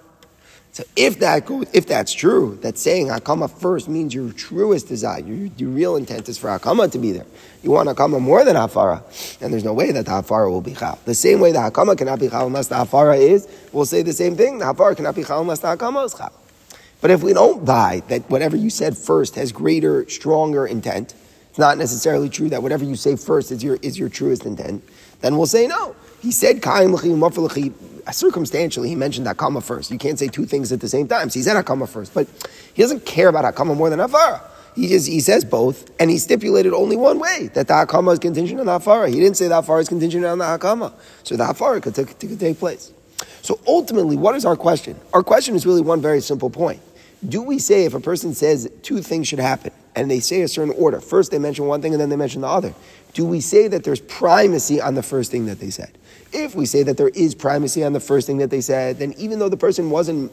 So 0.73 0.85
if 0.97 1.19
that 1.19 1.45
goes, 1.45 1.67
if 1.75 1.87
that's 1.87 2.15
true, 2.15 2.59
that 2.63 2.79
saying 2.79 3.09
hakama 3.09 3.51
first 3.51 3.89
means 3.89 4.15
your 4.15 4.33
truest 4.33 4.89
desire, 4.89 5.21
your, 5.21 5.51
your 5.59 5.69
real 5.69 5.97
intent 5.97 6.29
is 6.31 6.39
for 6.39 6.49
hakama 6.49 6.91
to 6.93 6.99
be 6.99 7.13
there. 7.13 7.27
You 7.63 7.71
want 7.71 7.91
hakama 7.91 8.21
more 8.21 8.43
than 8.45 8.57
hafara, 8.57 9.03
and 9.43 9.53
there's 9.53 9.65
no 9.65 9.75
way 9.75 9.93
that 9.93 10.07
the 10.07 10.11
hafara 10.11 10.51
will 10.51 10.63
be 10.63 10.75
chal. 10.75 10.99
The 11.05 11.15
same 11.15 11.41
way 11.41 11.53
the 11.53 11.59
hakama 11.59 11.97
cannot 11.97 12.21
be 12.21 12.29
chal 12.29 12.47
unless 12.47 12.69
the 12.69 12.77
hafara 12.77 13.19
is, 13.19 13.47
we'll 13.73 13.85
say 13.85 14.03
the 14.03 14.15
same 14.15 14.35
thing. 14.35 14.59
The 14.59 14.65
hafara 14.65 14.97
cannot 14.97 15.15
be 15.15 15.25
chal 15.25 15.43
unless 15.43 15.61
the 15.61 15.77
hakama 15.77 16.07
is 16.07 16.15
chal. 16.15 16.33
But 17.03 17.11
if 17.11 17.23
we 17.23 17.35
don't 17.35 17.67
buy 17.67 18.03
that 18.09 18.31
whatever 18.31 18.57
you 18.57 18.71
said 18.71 18.97
first 18.97 19.35
has 19.35 19.53
greater, 19.53 20.09
stronger 20.09 20.67
intent, 20.67 21.15
it's 21.51 21.59
not 21.59 21.77
necessarily 21.77 22.31
true 22.31 22.49
that 22.49 22.63
whatever 22.63 22.85
you 22.85 22.97
say 22.97 23.17
first 23.17 23.53
is 23.53 23.63
your 23.63 23.77
is 23.83 23.99
your 23.99 24.09
truest 24.09 24.47
intent, 24.47 24.83
then 25.21 25.37
we'll 25.37 25.47
say 25.47 25.67
no. 25.67 25.95
He 26.23 26.31
said 26.31 26.63
kaim 26.63 26.95
l'chi 26.95 27.73
circumstantially, 28.11 28.89
he 28.89 28.95
mentioned 28.95 29.27
that 29.27 29.37
Hakama 29.37 29.63
first. 29.63 29.91
You 29.91 29.99
can't 29.99 30.19
say 30.19 30.29
two 30.29 30.47
things 30.47 30.73
at 30.73 30.81
the 30.81 30.89
same 30.89 31.09
time. 31.09 31.31
So 31.31 31.39
he 31.39 31.43
said 31.43 31.63
Hakama 31.63 31.89
first, 31.89 32.15
but 32.15 32.29
he 32.75 32.83
doesn't 32.83 33.05
care 33.05 33.29
about 33.29 33.45
Hakama 33.45 33.77
more 33.77 33.91
than 33.91 33.99
Hafara. 33.99 34.41
He 34.75 34.89
just 34.89 35.09
he 35.09 35.21
says 35.21 35.45
both, 35.45 35.91
and 36.01 36.11
he 36.11 36.19
stipulated 36.19 36.73
only 36.73 36.97
one 36.97 37.19
way 37.19 37.51
that 37.55 37.69
the 37.69 37.75
Hakama 37.75 38.13
is 38.13 38.19
contingent 38.19 38.61
on 38.61 38.67
the 38.67 38.79
Hafara. 38.79 39.09
He 39.09 39.21
didn't 39.21 39.37
say 39.37 39.49
the 39.49 39.61
Hafara 39.61 39.81
is 39.81 39.89
contingent 39.89 40.25
on 40.25 40.39
the 40.39 40.45
Hakama, 40.45 40.93
so 41.25 41.37
the 41.37 41.45
Hafara 41.45 41.83
could, 41.83 41.95
take, 41.95 42.19
could 42.19 42.41
take 42.41 42.59
place. 42.59 42.93
So 43.43 43.59
ultimately, 43.67 44.17
what 44.17 44.35
is 44.35 44.45
our 44.45 44.57
question? 44.57 44.99
Our 45.13 45.23
question 45.23 45.55
is 45.55 45.67
really 45.67 45.83
one 45.83 46.01
very 46.01 46.21
simple 46.21 46.51
point. 46.51 46.81
Do 47.29 47.43
we 47.43 47.59
say 47.59 47.85
if 47.85 47.95
a 47.95 48.01
person 48.01 48.35
says 48.35 48.71
two 48.83 49.03
things 49.03 49.29
should 49.29 49.39
happen, 49.41 49.73
and 49.95 50.11
they 50.11 50.21
say 50.21 50.43
a 50.43 50.49
certain 50.49 50.75
order, 50.77 51.01
first 51.01 51.31
they 51.31 51.39
mention 51.39 51.67
one 51.67 51.83
thing 51.83 51.93
and 51.93 52.01
then 52.01 52.09
they 52.09 52.17
mention 52.17 52.41
the 52.41 52.49
other, 52.49 52.75
do 53.15 53.27
we 53.27 53.41
say 53.41 53.69
that 53.69 53.85
there's 53.85 54.01
primacy 54.01 54.81
on 54.81 54.95
the 54.95 55.03
first 55.03 55.31
thing 55.31 55.47
that 55.47 55.61
they 55.61 55.71
said? 55.71 55.97
If 56.33 56.55
we 56.55 56.65
say 56.65 56.83
that 56.85 56.97
there 56.97 57.11
is 57.11 57.35
primacy 57.35 57.85
on 57.85 57.93
the 57.93 58.01
first 58.01 58.27
thing 58.27 58.39
that 58.39 58.51
they 58.51 58.63
said, 58.63 58.99
then 58.99 59.15
even 59.19 59.39
though 59.39 59.51
the 59.51 59.57
person 59.57 59.91
wasn't 59.91 60.33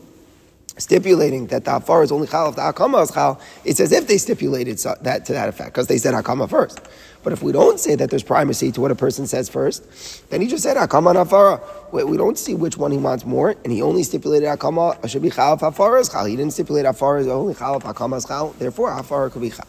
stipulating 0.78 1.48
that 1.48 1.66
the 1.66 1.76
afar 1.76 2.04
is 2.04 2.12
only 2.12 2.28
chal 2.28 2.50
if 2.50 2.56
the 2.56 2.62
hakama 2.62 3.04
is 3.04 3.12
chal, 3.12 3.40
it's 3.66 3.82
as 3.82 3.92
if 3.92 4.08
they 4.08 4.18
stipulated 4.18 4.78
that 5.02 5.26
to 5.26 5.34
that 5.34 5.50
effect 5.50 5.74
because 5.74 5.88
they 5.88 5.98
said 5.98 6.14
hakama 6.14 6.50
first. 6.50 6.80
But 7.24 7.34
if 7.34 7.44
we 7.44 7.52
don't 7.52 7.80
say 7.80 7.96
that 7.96 8.10
there's 8.10 8.24
primacy 8.24 8.72
to 8.72 8.82
what 8.82 8.92
a 8.92 8.96
person 8.96 9.28
says 9.28 9.50
first, 9.50 10.30
then 10.30 10.42
he 10.42 10.48
just 10.48 10.64
said 10.64 10.78
hakama 10.78 11.10
and 11.10 11.30
afara. 11.30 11.62
We 11.92 12.18
don't 12.18 12.38
see 12.38 12.56
which 12.56 12.78
one 12.78 12.92
he 12.92 12.98
wants 12.98 13.26
more, 13.26 13.56
and 13.64 13.74
he 13.74 13.82
only 13.82 14.04
stipulated 14.04 14.48
hakama 14.48 15.08
should 15.10 15.22
be 15.22 15.30
chal 15.30 15.54
if 15.54 15.60
afara 15.60 16.02
is 16.02 16.10
chal. 16.10 16.26
He 16.26 16.36
didn't 16.36 16.54
stipulate 16.54 16.86
afara 16.86 17.22
is 17.22 17.28
only 17.28 17.56
chal 17.56 17.78
if 17.78 17.84
hakama 17.84 18.18
is 18.18 18.26
chal. 18.26 18.56
Therefore, 18.58 18.92
afara 18.92 19.32
could 19.32 19.42
be 19.42 19.50
chal. 19.50 19.68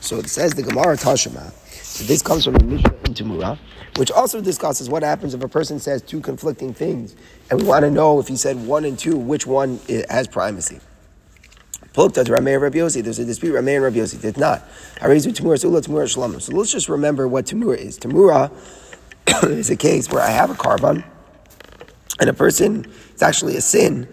So 0.00 0.18
it 0.18 0.28
says 0.28 0.52
the 0.52 0.62
Gemara 0.62 0.96
Tashema. 0.96 1.50
So 1.72 2.04
this 2.04 2.22
comes 2.22 2.44
from 2.44 2.54
the 2.54 2.64
Mishnah 2.64 2.94
in 3.04 3.14
Tamura 3.14 3.58
which 3.96 4.10
also 4.10 4.40
discusses 4.40 4.88
what 4.88 5.02
happens 5.02 5.34
if 5.34 5.42
a 5.42 5.48
person 5.48 5.78
says 5.78 6.02
two 6.02 6.20
conflicting 6.20 6.74
things, 6.74 7.14
and 7.50 7.60
we 7.60 7.66
want 7.66 7.84
to 7.84 7.90
know 7.90 8.18
if 8.18 8.28
he 8.28 8.36
said 8.36 8.56
one 8.66 8.84
and 8.84 8.98
two, 8.98 9.16
which 9.16 9.46
one 9.46 9.78
has 10.10 10.26
primacy. 10.26 10.80
Plukta 11.94 12.24
to 12.24 12.32
Rameh 12.32 12.60
Rabbi 12.60 12.78
Yossi. 12.78 13.02
There's 13.04 13.20
a 13.20 13.24
dispute. 13.24 13.54
Rameh 13.54 13.76
and 13.76 13.84
Rabbi 13.84 13.98
Yossi 13.98 14.20
did 14.20 14.36
not. 14.36 14.68
Harizu 14.96 15.32
Tamura 15.32 15.58
Sula 15.58 15.80
Tamura 15.80 16.10
Shalom. 16.10 16.40
So 16.40 16.52
let's 16.52 16.72
just 16.72 16.88
remember 16.88 17.28
what 17.28 17.46
Tamura 17.46 17.78
is. 17.78 18.00
Tamura 18.00 18.50
is 19.44 19.70
a 19.70 19.76
case 19.76 20.10
where 20.10 20.20
I 20.20 20.30
have 20.30 20.50
a 20.50 20.54
korban, 20.54 21.04
and 22.18 22.28
a 22.28 22.32
person. 22.32 22.84
It's 23.12 23.22
actually 23.22 23.56
a 23.56 23.60
sin. 23.60 24.08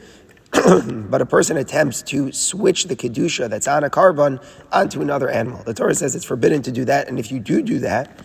but 1.10 1.22
a 1.22 1.26
person 1.26 1.58
attempts 1.58 2.04
to 2.04 2.32
switch 2.32 2.84
the 2.84 2.96
kedusha 2.96 3.50
that's 3.50 3.68
on 3.68 3.84
a 3.84 3.90
korban 3.90 4.44
onto 4.72 5.02
another 5.02 5.30
animal. 5.30 5.64
The 5.64 5.74
Torah 5.74 5.96
says 5.96 6.14
it's 6.14 6.26
forbidden 6.26 6.62
to 6.64 6.72
do 6.72 6.86
that, 6.86 7.08
and 7.08 7.18
if 7.18 7.32
you 7.32 7.40
do 7.40 7.64
do 7.64 7.80
that, 7.80 8.20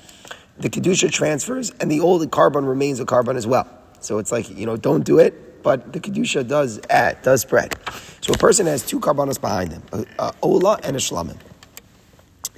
the 0.58 0.68
kedusha 0.68 1.10
transfers, 1.10 1.70
and 1.80 1.90
the 1.90 2.00
old 2.00 2.28
korban 2.30 2.68
remains 2.68 3.00
a 3.00 3.06
korban 3.06 3.36
as 3.36 3.46
well. 3.46 3.66
So 4.00 4.18
it's 4.18 4.32
like 4.32 4.50
you 4.50 4.66
know, 4.66 4.76
don't 4.76 5.04
do 5.04 5.18
it, 5.18 5.55
but 5.62 5.92
the 5.92 6.00
kedusha 6.00 6.46
does 6.46 6.80
add, 6.90 7.22
does 7.22 7.42
spread. 7.42 7.74
So 8.20 8.32
a 8.32 8.38
person 8.38 8.66
has 8.66 8.84
two 8.84 9.00
korbanos 9.00 9.40
behind 9.40 9.80
a 10.18 10.32
ola 10.42 10.78
and 10.82 10.96
a 10.96 10.98
shlamim. 10.98 11.36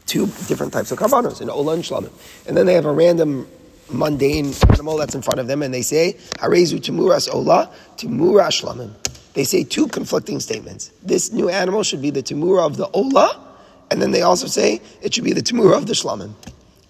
Two 0.07 0.27
different 0.47 0.73
types 0.73 0.91
of 0.91 0.99
korbanos, 0.99 1.41
an 1.41 1.51
ola 1.51 1.75
and 1.75 1.83
shlamim, 1.83 2.13
and 2.47 2.57
then 2.57 2.67
they 2.67 2.75
have 2.75 2.87
a 2.87 2.93
random 2.93 3.47
mundane 3.91 4.53
animal 4.71 4.97
that's 4.97 5.15
in 5.15 5.23
front 5.23 5.41
of 5.41 5.47
them, 5.47 5.63
and 5.63 5.73
they 5.73 5.83
say 5.83 6.15
harezu 6.35 6.79
timuras 6.79 7.33
ola, 7.33 7.71
timuras 7.97 8.63
shlamim. 8.63 8.93
They 9.35 9.45
say 9.45 9.65
two 9.65 9.87
conflicting 9.87 10.41
statements. 10.41 10.91
This 11.03 11.33
new 11.33 11.49
animal 11.49 11.83
should 11.83 12.03
be 12.03 12.11
the 12.11 12.23
timura 12.23 12.67
of 12.67 12.77
the 12.77 12.89
ola, 12.89 13.57
and 13.91 14.03
then 14.03 14.11
they 14.11 14.23
also 14.23 14.47
say 14.47 14.81
it 15.03 15.15
should 15.15 15.25
be 15.25 15.33
the 15.33 15.43
timura 15.43 15.77
of 15.77 15.87
the 15.87 15.93
shlamim. 15.93 16.33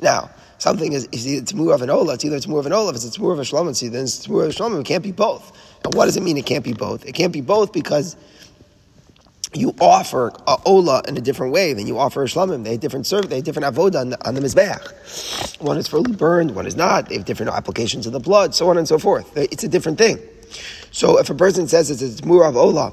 Now, 0.00 0.30
something 0.58 0.92
is, 0.92 1.08
is 1.12 1.26
either 1.26 1.44
Tamur 1.44 1.74
of 1.74 1.82
an 1.82 1.90
Ola, 1.90 2.14
it's 2.14 2.24
either 2.24 2.38
Tamur 2.38 2.58
of 2.60 2.66
an 2.66 2.72
Ola, 2.72 2.90
if 2.90 2.96
it's 2.96 3.16
Tamur 3.16 3.32
of 3.32 3.38
a 3.38 3.90
then 3.90 4.02
it's 4.02 4.26
Tamur 4.26 4.44
of 4.44 4.50
a 4.50 4.52
Shlomim, 4.52 4.80
it 4.80 4.86
can't 4.86 5.02
be 5.02 5.12
both. 5.12 5.52
And 5.84 5.94
what 5.94 6.04
does 6.04 6.16
it 6.16 6.22
mean 6.22 6.36
it 6.36 6.46
can't 6.46 6.64
be 6.64 6.72
both? 6.72 7.06
It 7.06 7.12
can't 7.12 7.32
be 7.32 7.40
both 7.40 7.72
because 7.72 8.16
you 9.54 9.74
offer 9.80 10.32
a 10.46 10.56
Ola 10.66 11.02
in 11.08 11.16
a 11.16 11.20
different 11.20 11.52
way 11.52 11.72
than 11.72 11.86
you 11.86 11.98
offer 11.98 12.22
a 12.22 12.26
Shlomim. 12.26 12.64
They 12.64 12.72
have 12.72 12.80
different 12.80 13.06
serve, 13.06 13.30
they 13.30 13.36
have 13.36 13.44
different 13.44 13.74
avodah 13.74 14.00
on 14.00 14.10
the, 14.10 14.28
on 14.28 14.34
the 14.34 14.40
Mizbeach. 14.40 15.60
One 15.62 15.78
is 15.78 15.88
fully 15.88 16.12
burned, 16.12 16.54
one 16.54 16.66
is 16.66 16.76
not. 16.76 17.08
They 17.08 17.16
have 17.16 17.24
different 17.24 17.52
applications 17.52 18.06
of 18.06 18.12
the 18.12 18.20
blood, 18.20 18.54
so 18.54 18.68
on 18.68 18.76
and 18.76 18.86
so 18.86 18.98
forth. 18.98 19.34
It's 19.36 19.64
a 19.64 19.68
different 19.68 19.98
thing. 19.98 20.18
So 20.90 21.18
if 21.18 21.30
a 21.30 21.34
person 21.34 21.68
says 21.68 21.90
it's 21.90 22.02
a 22.02 22.22
Tamur 22.22 22.48
of 22.48 22.56
Ola, 22.56 22.92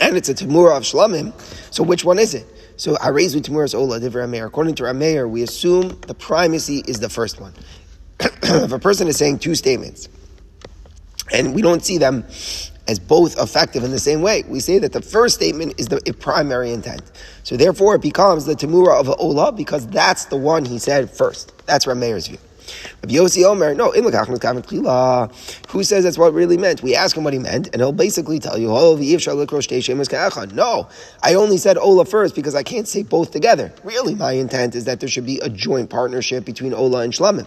and 0.00 0.16
it's 0.16 0.28
a 0.28 0.34
Tamur 0.34 0.76
of 0.76 0.82
Shlamim, 0.84 1.32
so 1.72 1.82
which 1.82 2.04
one 2.04 2.18
is 2.18 2.34
it? 2.34 2.46
So 2.80 2.94
Arezu 2.94 3.42
Timuras 3.42 3.74
Ola 3.74 4.00
Divrei 4.00 4.26
Rameir. 4.26 4.46
According 4.46 4.74
to 4.76 4.84
Rameir, 4.84 5.28
we 5.28 5.42
assume 5.42 6.00
the 6.06 6.14
primacy 6.14 6.82
is 6.88 6.98
the 6.98 7.10
first 7.10 7.38
one. 7.38 7.52
if 8.20 8.72
a 8.72 8.78
person 8.78 9.06
is 9.06 9.18
saying 9.18 9.40
two 9.40 9.54
statements, 9.54 10.08
and 11.30 11.54
we 11.54 11.60
don't 11.60 11.84
see 11.84 11.98
them 11.98 12.24
as 12.88 12.98
both 12.98 13.38
effective 13.38 13.84
in 13.84 13.90
the 13.90 13.98
same 13.98 14.22
way, 14.22 14.44
we 14.48 14.60
say 14.60 14.78
that 14.78 14.94
the 14.94 15.02
first 15.02 15.34
statement 15.34 15.74
is 15.78 15.88
the 15.88 16.00
primary 16.20 16.72
intent. 16.72 17.02
So 17.42 17.54
therefore, 17.54 17.96
it 17.96 18.00
becomes 18.00 18.46
the 18.46 18.54
Tamura 18.54 18.98
of 18.98 19.10
Ola 19.20 19.52
because 19.52 19.86
that's 19.86 20.24
the 20.24 20.36
one 20.36 20.64
he 20.64 20.78
said 20.78 21.10
first. 21.10 21.52
That's 21.66 21.84
Rameir's 21.84 22.28
view. 22.28 22.38
Rabbi 23.02 23.14
Yossi 23.14 23.44
Omer, 23.44 23.74
no, 23.74 23.90
who 25.68 25.84
says 25.84 26.04
that's 26.04 26.18
what 26.18 26.32
really 26.34 26.56
meant? 26.56 26.82
We 26.82 26.94
ask 26.94 27.16
him 27.16 27.24
what 27.24 27.32
he 27.32 27.38
meant, 27.38 27.68
and 27.68 27.76
he'll 27.76 27.92
basically 27.92 28.38
tell 28.38 28.58
you, 28.58 28.70
oh, 28.70 28.96
no, 30.52 30.88
I 31.22 31.34
only 31.34 31.56
said 31.56 31.78
Ola 31.78 32.04
first 32.04 32.34
because 32.34 32.54
I 32.54 32.62
can't 32.62 32.88
say 32.88 33.02
both 33.02 33.30
together. 33.30 33.72
Really, 33.84 34.14
my 34.14 34.32
intent 34.32 34.74
is 34.74 34.84
that 34.84 35.00
there 35.00 35.08
should 35.08 35.26
be 35.26 35.38
a 35.40 35.48
joint 35.48 35.90
partnership 35.90 36.44
between 36.44 36.74
Ola 36.74 37.00
and 37.00 37.12
Shlamim. 37.12 37.46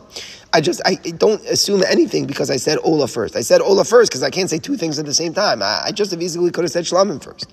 I 0.53 0.62
just, 0.62 0.81
I 0.86 0.95
don't 0.95 1.43
assume 1.45 1.83
anything 1.89 2.27
because 2.27 2.49
I 2.49 2.57
said 2.57 2.77
Ola 2.83 3.07
first. 3.07 3.36
I 3.36 3.41
said 3.41 3.62
Ola 3.62 3.83
first 3.83 4.12
because 4.12 4.23
I 4.23 4.29
can't 4.29 4.49
say 4.49 4.59
two 4.59 4.77
things 4.77 4.99
at 4.99 5.05
the 5.05 5.13
same 5.13 5.33
time. 5.33 5.63
I, 5.63 5.83
I 5.86 5.91
just 5.91 6.13
as 6.13 6.21
easily 6.21 6.51
could 6.51 6.63
have 6.63 6.71
said 6.71 6.86
Shlamim 6.86 7.23
first. 7.23 7.51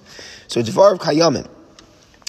So 0.48 0.62
Dvar 0.62 0.92
of 0.92 0.98
Kayamin. 0.98 1.48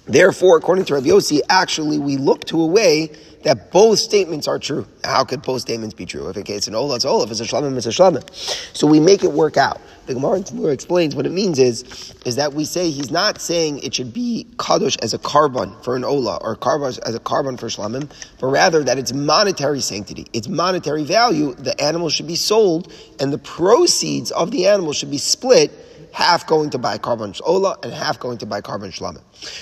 Therefore, 0.06 0.58
according 0.58 0.86
to 0.86 0.96
Rav 0.96 1.04
Yossi, 1.04 1.42
actually 1.50 2.00
we 2.00 2.18
look 2.18 2.46
to 2.46 2.60
a 2.62 2.66
way 2.66 3.12
that 3.44 3.72
both 3.72 4.00
statements 4.00 4.48
are 4.48 4.60
true. 4.60 4.88
How 5.04 5.24
could 5.24 5.42
both 5.42 5.62
statements 5.62 5.94
be 5.94 6.06
true? 6.06 6.30
If 6.30 6.38
it's 6.38 6.68
an 6.68 6.76
Ola, 6.76 6.96
it's 6.96 7.06
Ola. 7.06 7.26
If 7.26 7.32
it's 7.32 7.40
a 7.40 7.44
Shlamim, 7.44 7.76
it's 7.78 7.86
a 7.86 7.90
Shlamim. 7.90 8.28
So 8.76 8.88
we 8.88 9.00
make 9.00 9.24
it 9.24 9.32
work 9.32 9.58
out. 9.58 9.82
The 10.06 10.16
Gemara 10.16 10.72
explains 10.72 11.16
what 11.16 11.26
it 11.26 11.32
means 11.32 11.60
is, 11.60 12.14
is 12.26 12.36
that 12.36 12.54
we 12.54 12.66
say 12.66 12.90
he's 12.90 13.12
not 13.12 13.40
saying 13.40 13.80
it 13.80 13.94
should 13.94 14.14
be 14.14 14.48
Kadosh 14.58 15.02
as 15.02 15.14
a 15.14 15.20
korban 15.20 15.82
for 15.84 15.96
an 15.96 16.04
Ola 16.04 16.38
or 16.42 16.56
korban 16.56 17.00
as 17.06 17.16
a 17.16 17.20
korban 17.20 17.60
for 17.60 17.68
Shlamim, 17.68 18.12
but 18.40 18.48
rather 18.48 18.84
that 18.84 18.98
it's 18.98 19.14
monetary 19.14 19.80
sanctity. 19.80 20.28
It's 20.34 20.48
monetary 20.48 21.04
value. 21.04 21.54
The 21.54 21.80
animal 21.82 22.10
should 22.10 22.28
be 22.28 22.36
sold 22.36 22.92
and 23.20 23.32
the 23.32 23.38
proceeds 23.38 24.32
of 24.32 24.52
the 24.52 24.68
animal 24.68 24.94
should 24.94 25.12
be 25.12 25.18
split 25.18 25.72
half 26.14 26.46
going 26.48 26.70
to 26.72 26.78
buy 26.78 26.98
korban 26.98 27.40
ola 27.46 27.78
and 27.84 27.94
half 27.94 28.20
going 28.20 28.38
to 28.38 28.46
buy 28.46 28.62
korban 28.62 28.92
shlamim. 28.92 29.22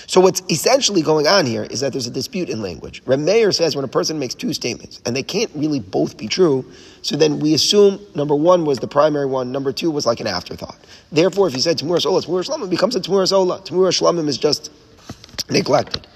So 0.09 0.19
what's 0.19 0.41
essentially 0.49 1.01
going 1.01 1.27
on 1.27 1.45
here 1.45 1.63
is 1.63 1.79
that 1.81 1.91
there's 1.93 2.07
a 2.07 2.11
dispute 2.11 2.49
in 2.49 2.61
language. 2.61 3.01
Reb 3.05 3.19
Meir 3.19 3.51
says 3.51 3.75
when 3.75 3.85
a 3.85 3.89
person 3.89 4.19
makes 4.19 4.35
two 4.35 4.53
statements 4.53 5.01
and 5.05 5.15
they 5.15 5.23
can't 5.23 5.51
really 5.55 5.79
both 5.79 6.17
be 6.17 6.27
true, 6.27 6.65
so 7.01 7.15
then 7.15 7.39
we 7.39 7.53
assume 7.53 7.99
number 8.15 8.35
one 8.35 8.65
was 8.65 8.79
the 8.79 8.87
primary 8.87 9.25
one, 9.25 9.51
number 9.51 9.71
two 9.71 9.91
was 9.91 10.05
like 10.05 10.19
an 10.19 10.27
afterthought. 10.27 10.77
Therefore, 11.11 11.47
if 11.47 11.53
you 11.53 11.61
said 11.61 11.77
Tamuras 11.77 12.05
Ola, 12.05 12.21
Tamuras 12.21 12.49
Shlamim 12.49 12.69
becomes 12.69 12.95
a 12.95 12.99
Tamuras 12.99 13.31
Ola. 13.31 13.59
Tamuras 13.61 13.99
Shlamim 13.99 14.27
is 14.27 14.37
just 14.37 14.71
neglected. 15.49 16.07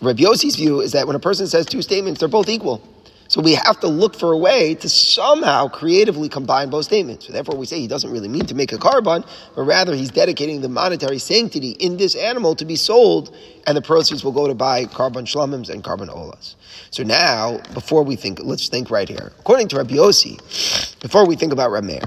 Rabbi 0.00 0.22
Yossi's 0.22 0.56
view 0.56 0.80
is 0.80 0.92
that 0.92 1.06
when 1.06 1.16
a 1.16 1.20
person 1.20 1.46
says 1.46 1.66
two 1.66 1.82
statements, 1.82 2.20
they're 2.20 2.28
both 2.28 2.48
equal. 2.48 2.82
So 3.32 3.40
we 3.40 3.54
have 3.54 3.80
to 3.80 3.88
look 3.88 4.14
for 4.14 4.32
a 4.32 4.36
way 4.36 4.74
to 4.74 4.90
somehow 4.90 5.66
creatively 5.66 6.28
combine 6.28 6.68
both 6.68 6.84
statements. 6.84 7.26
So 7.26 7.32
therefore, 7.32 7.56
we 7.56 7.64
say 7.64 7.80
he 7.80 7.88
doesn't 7.88 8.10
really 8.10 8.28
mean 8.28 8.44
to 8.44 8.54
make 8.54 8.74
a 8.74 8.76
korban, 8.76 9.26
but 9.56 9.62
rather 9.62 9.94
he's 9.94 10.10
dedicating 10.10 10.60
the 10.60 10.68
monetary 10.68 11.18
sanctity 11.18 11.70
in 11.70 11.96
this 11.96 12.14
animal 12.14 12.54
to 12.56 12.66
be 12.66 12.76
sold, 12.76 13.34
and 13.66 13.74
the 13.74 13.80
proceeds 13.80 14.22
will 14.22 14.32
go 14.32 14.48
to 14.48 14.52
buy 14.52 14.84
korban 14.84 15.24
shlamims 15.24 15.70
and 15.70 15.82
korban 15.82 16.10
olas. 16.10 16.56
So 16.90 17.04
now, 17.04 17.56
before 17.72 18.02
we 18.02 18.16
think, 18.16 18.38
let's 18.42 18.68
think 18.68 18.90
right 18.90 19.08
here. 19.08 19.32
According 19.38 19.68
to 19.68 19.76
Rabbi 19.76 19.94
Yossi, 19.94 21.00
before 21.00 21.26
we 21.26 21.34
think 21.34 21.54
about 21.54 21.70
Rameir, 21.70 22.06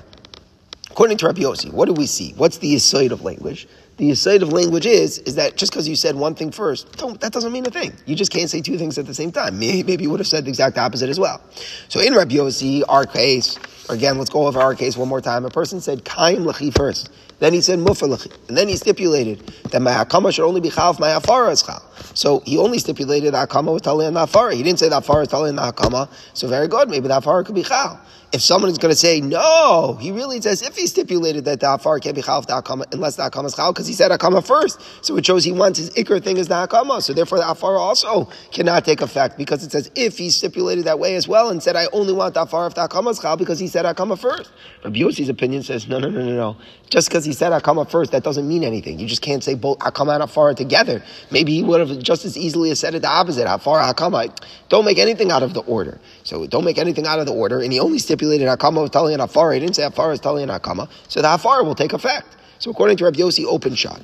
according 0.91 1.17
to 1.17 1.25
Rabbi 1.25 1.41
Yossi, 1.41 1.73
what 1.73 1.87
do 1.87 1.93
we 1.93 2.05
see? 2.05 2.33
What's 2.37 2.59
the 2.59 2.75
aside 2.75 3.11
of 3.11 3.23
language? 3.23 3.67
The 3.97 4.11
aside 4.11 4.43
of 4.43 4.51
language 4.51 4.85
is, 4.85 5.19
is 5.19 5.35
that 5.35 5.55
just 5.55 5.71
because 5.71 5.87
you 5.87 5.95
said 5.95 6.15
one 6.15 6.35
thing 6.35 6.51
first, 6.51 6.91
that 6.97 7.31
doesn't 7.31 7.51
mean 7.51 7.65
a 7.65 7.71
thing. 7.71 7.93
You 8.05 8.15
just 8.15 8.31
can't 8.31 8.49
say 8.49 8.61
two 8.61 8.77
things 8.77 8.97
at 8.97 9.05
the 9.05 9.13
same 9.13 9.31
time. 9.31 9.57
Maybe, 9.57 9.95
you 9.95 10.09
would 10.09 10.19
have 10.19 10.27
said 10.27 10.45
the 10.45 10.49
exact 10.49 10.77
opposite 10.77 11.09
as 11.09 11.19
well. 11.19 11.41
So 11.87 12.01
in 12.01 12.13
Rabbi 12.13 12.35
Yossi, 12.35 12.83
our 12.89 13.05
case, 13.05 13.57
again, 13.89 14.17
let's 14.17 14.29
go 14.29 14.47
over 14.47 14.59
our 14.59 14.75
case 14.75 14.97
one 14.97 15.07
more 15.07 15.21
time. 15.21 15.45
A 15.45 15.49
person 15.49 15.79
said 15.79 16.03
kaim 16.03 16.43
lechi 16.43 16.75
first. 16.75 17.09
Then 17.39 17.53
he 17.53 17.61
said 17.61 17.79
mufa 17.79 18.05
lechi. 18.05 18.31
And 18.47 18.57
then 18.57 18.67
he 18.67 18.77
stipulated 18.77 19.39
that 19.71 19.81
my 19.81 19.91
hakama 19.91 20.33
should 20.33 20.45
only 20.45 20.61
be 20.61 20.69
chal 20.69 20.95
my 20.99 21.09
afara 21.09 21.51
is 21.51 21.61
chal. 21.61 21.83
So 22.13 22.41
he 22.45 22.57
only 22.57 22.79
stipulated 22.79 23.33
hakama 23.33 23.73
was 23.73 23.81
tali 23.81 24.05
and 24.05 24.15
afara. 24.15 24.53
He 24.53 24.63
didn't 24.63 24.79
say 24.79 24.89
that 24.89 25.03
afara 25.03 25.23
is 25.23 25.29
tali 25.29 25.49
and 25.49 25.59
hakama. 25.59 26.09
So 26.33 26.47
very 26.47 26.67
good. 26.67 26.89
Maybe 26.89 27.07
the 27.07 27.19
afara 27.19 27.45
could 27.45 27.55
be 27.55 27.63
chal 27.63 27.99
if 28.35 28.41
someone 28.41 28.69
is 28.69 28.77
going 28.77 28.91
to 28.91 28.97
say, 28.97 29.21
no, 29.21 29.97
he 29.99 30.11
really 30.11 30.41
says 30.41 30.61
if 30.61 30.75
he 30.75 30.87
stipulated 30.87 31.45
that 31.45 31.61
the 31.61 31.73
afar 31.73 31.99
can't 31.99 32.15
be 32.15 32.21
chalf 32.21 32.45
the 32.45 32.53
akama 32.53 32.83
unless 32.93 33.15
the 33.15 33.23
is 33.45 33.55
chal, 33.55 33.71
because 33.71 33.87
he 33.87 33.93
said 33.93 34.11
akama 34.11 34.45
first. 34.45 34.81
So 35.03 35.15
it 35.17 35.25
shows 35.25 35.43
he 35.43 35.53
wants 35.53 35.79
his 35.79 35.89
ikr 35.91 36.21
thing 36.21 36.37
is 36.37 36.49
the 36.49 36.55
akama. 36.55 37.01
So 37.01 37.13
therefore 37.13 37.37
the 37.39 37.49
afar 37.49 37.77
also 37.77 38.29
cannot 38.51 38.83
take 38.83 39.01
effect 39.01 39.37
because 39.37 39.63
it 39.63 39.71
says 39.71 39.89
if 39.95 40.17
he 40.17 40.29
stipulated 40.29 40.85
that 40.85 40.99
way 40.99 41.15
as 41.15 41.27
well 41.27 41.49
and 41.49 41.63
said, 41.63 41.75
I 41.75 41.87
only 41.93 42.13
want 42.13 42.33
the 42.33 42.41
afar 42.41 42.67
if 42.67 42.75
the 42.75 42.83
is 43.09 43.19
chal 43.19 43.37
because 43.37 43.59
he 43.59 43.67
said 43.67 43.85
akama 43.85 44.19
first. 44.19 44.51
Rabbi 44.83 44.99
Yossi's 44.99 45.29
opinion 45.29 45.63
says, 45.63 45.87
no, 45.87 45.99
no, 45.99 46.09
no, 46.09 46.21
no, 46.21 46.35
no. 46.35 46.57
Just 46.89 47.07
because 47.09 47.24
he 47.25 47.33
said 47.33 47.51
akama 47.51 47.89
first, 47.89 48.11
that 48.11 48.23
doesn't 48.23 48.47
mean 48.47 48.63
anything. 48.63 48.99
You 48.99 49.07
just 49.07 49.21
can't 49.21 49.43
say 49.43 49.55
both 49.55 49.79
akama 49.79 50.13
and 50.13 50.23
afar 50.23 50.53
together. 50.53 51.03
Maybe 51.31 51.53
he 51.55 51.63
would 51.63 51.87
have 51.87 51.99
just 51.99 52.23
as 52.23 52.37
easily 52.37 52.71
as 52.71 52.79
said 52.79 52.95
it 52.95 53.01
the 53.01 53.09
opposite, 53.09 53.51
afar, 53.51 53.81
akama. 53.81 54.35
Don't 54.69 54.85
make 54.85 54.97
anything 54.97 55.31
out 55.31 55.43
of 55.43 55.53
the 55.53 55.61
order. 55.61 55.99
So 56.23 56.47
don't 56.47 56.65
make 56.65 56.77
anything 56.77 57.05
out 57.05 57.19
of 57.19 57.25
the 57.25 57.33
order. 57.33 57.61
And 57.61 57.71
he 57.71 57.79
only 57.79 57.99
stipulated 57.99 58.47
Hakama 58.47 58.81
was 58.81 58.89
telling 58.89 59.13
an 59.13 59.21
Afar. 59.21 59.53
He 59.53 59.59
didn't 59.59 59.75
say 59.75 59.83
Afar 59.83 60.11
is 60.11 60.19
telling 60.19 60.47
Hakama. 60.47 60.89
So 61.07 61.21
the 61.21 61.33
Afar 61.33 61.63
will 61.63 61.75
take 61.75 61.93
effect. 61.93 62.27
So 62.59 62.71
according 62.71 62.97
to 62.97 63.05
Rabbi 63.05 63.19
Yossi, 63.19 63.45
open 63.45 63.75
shot. 63.75 64.01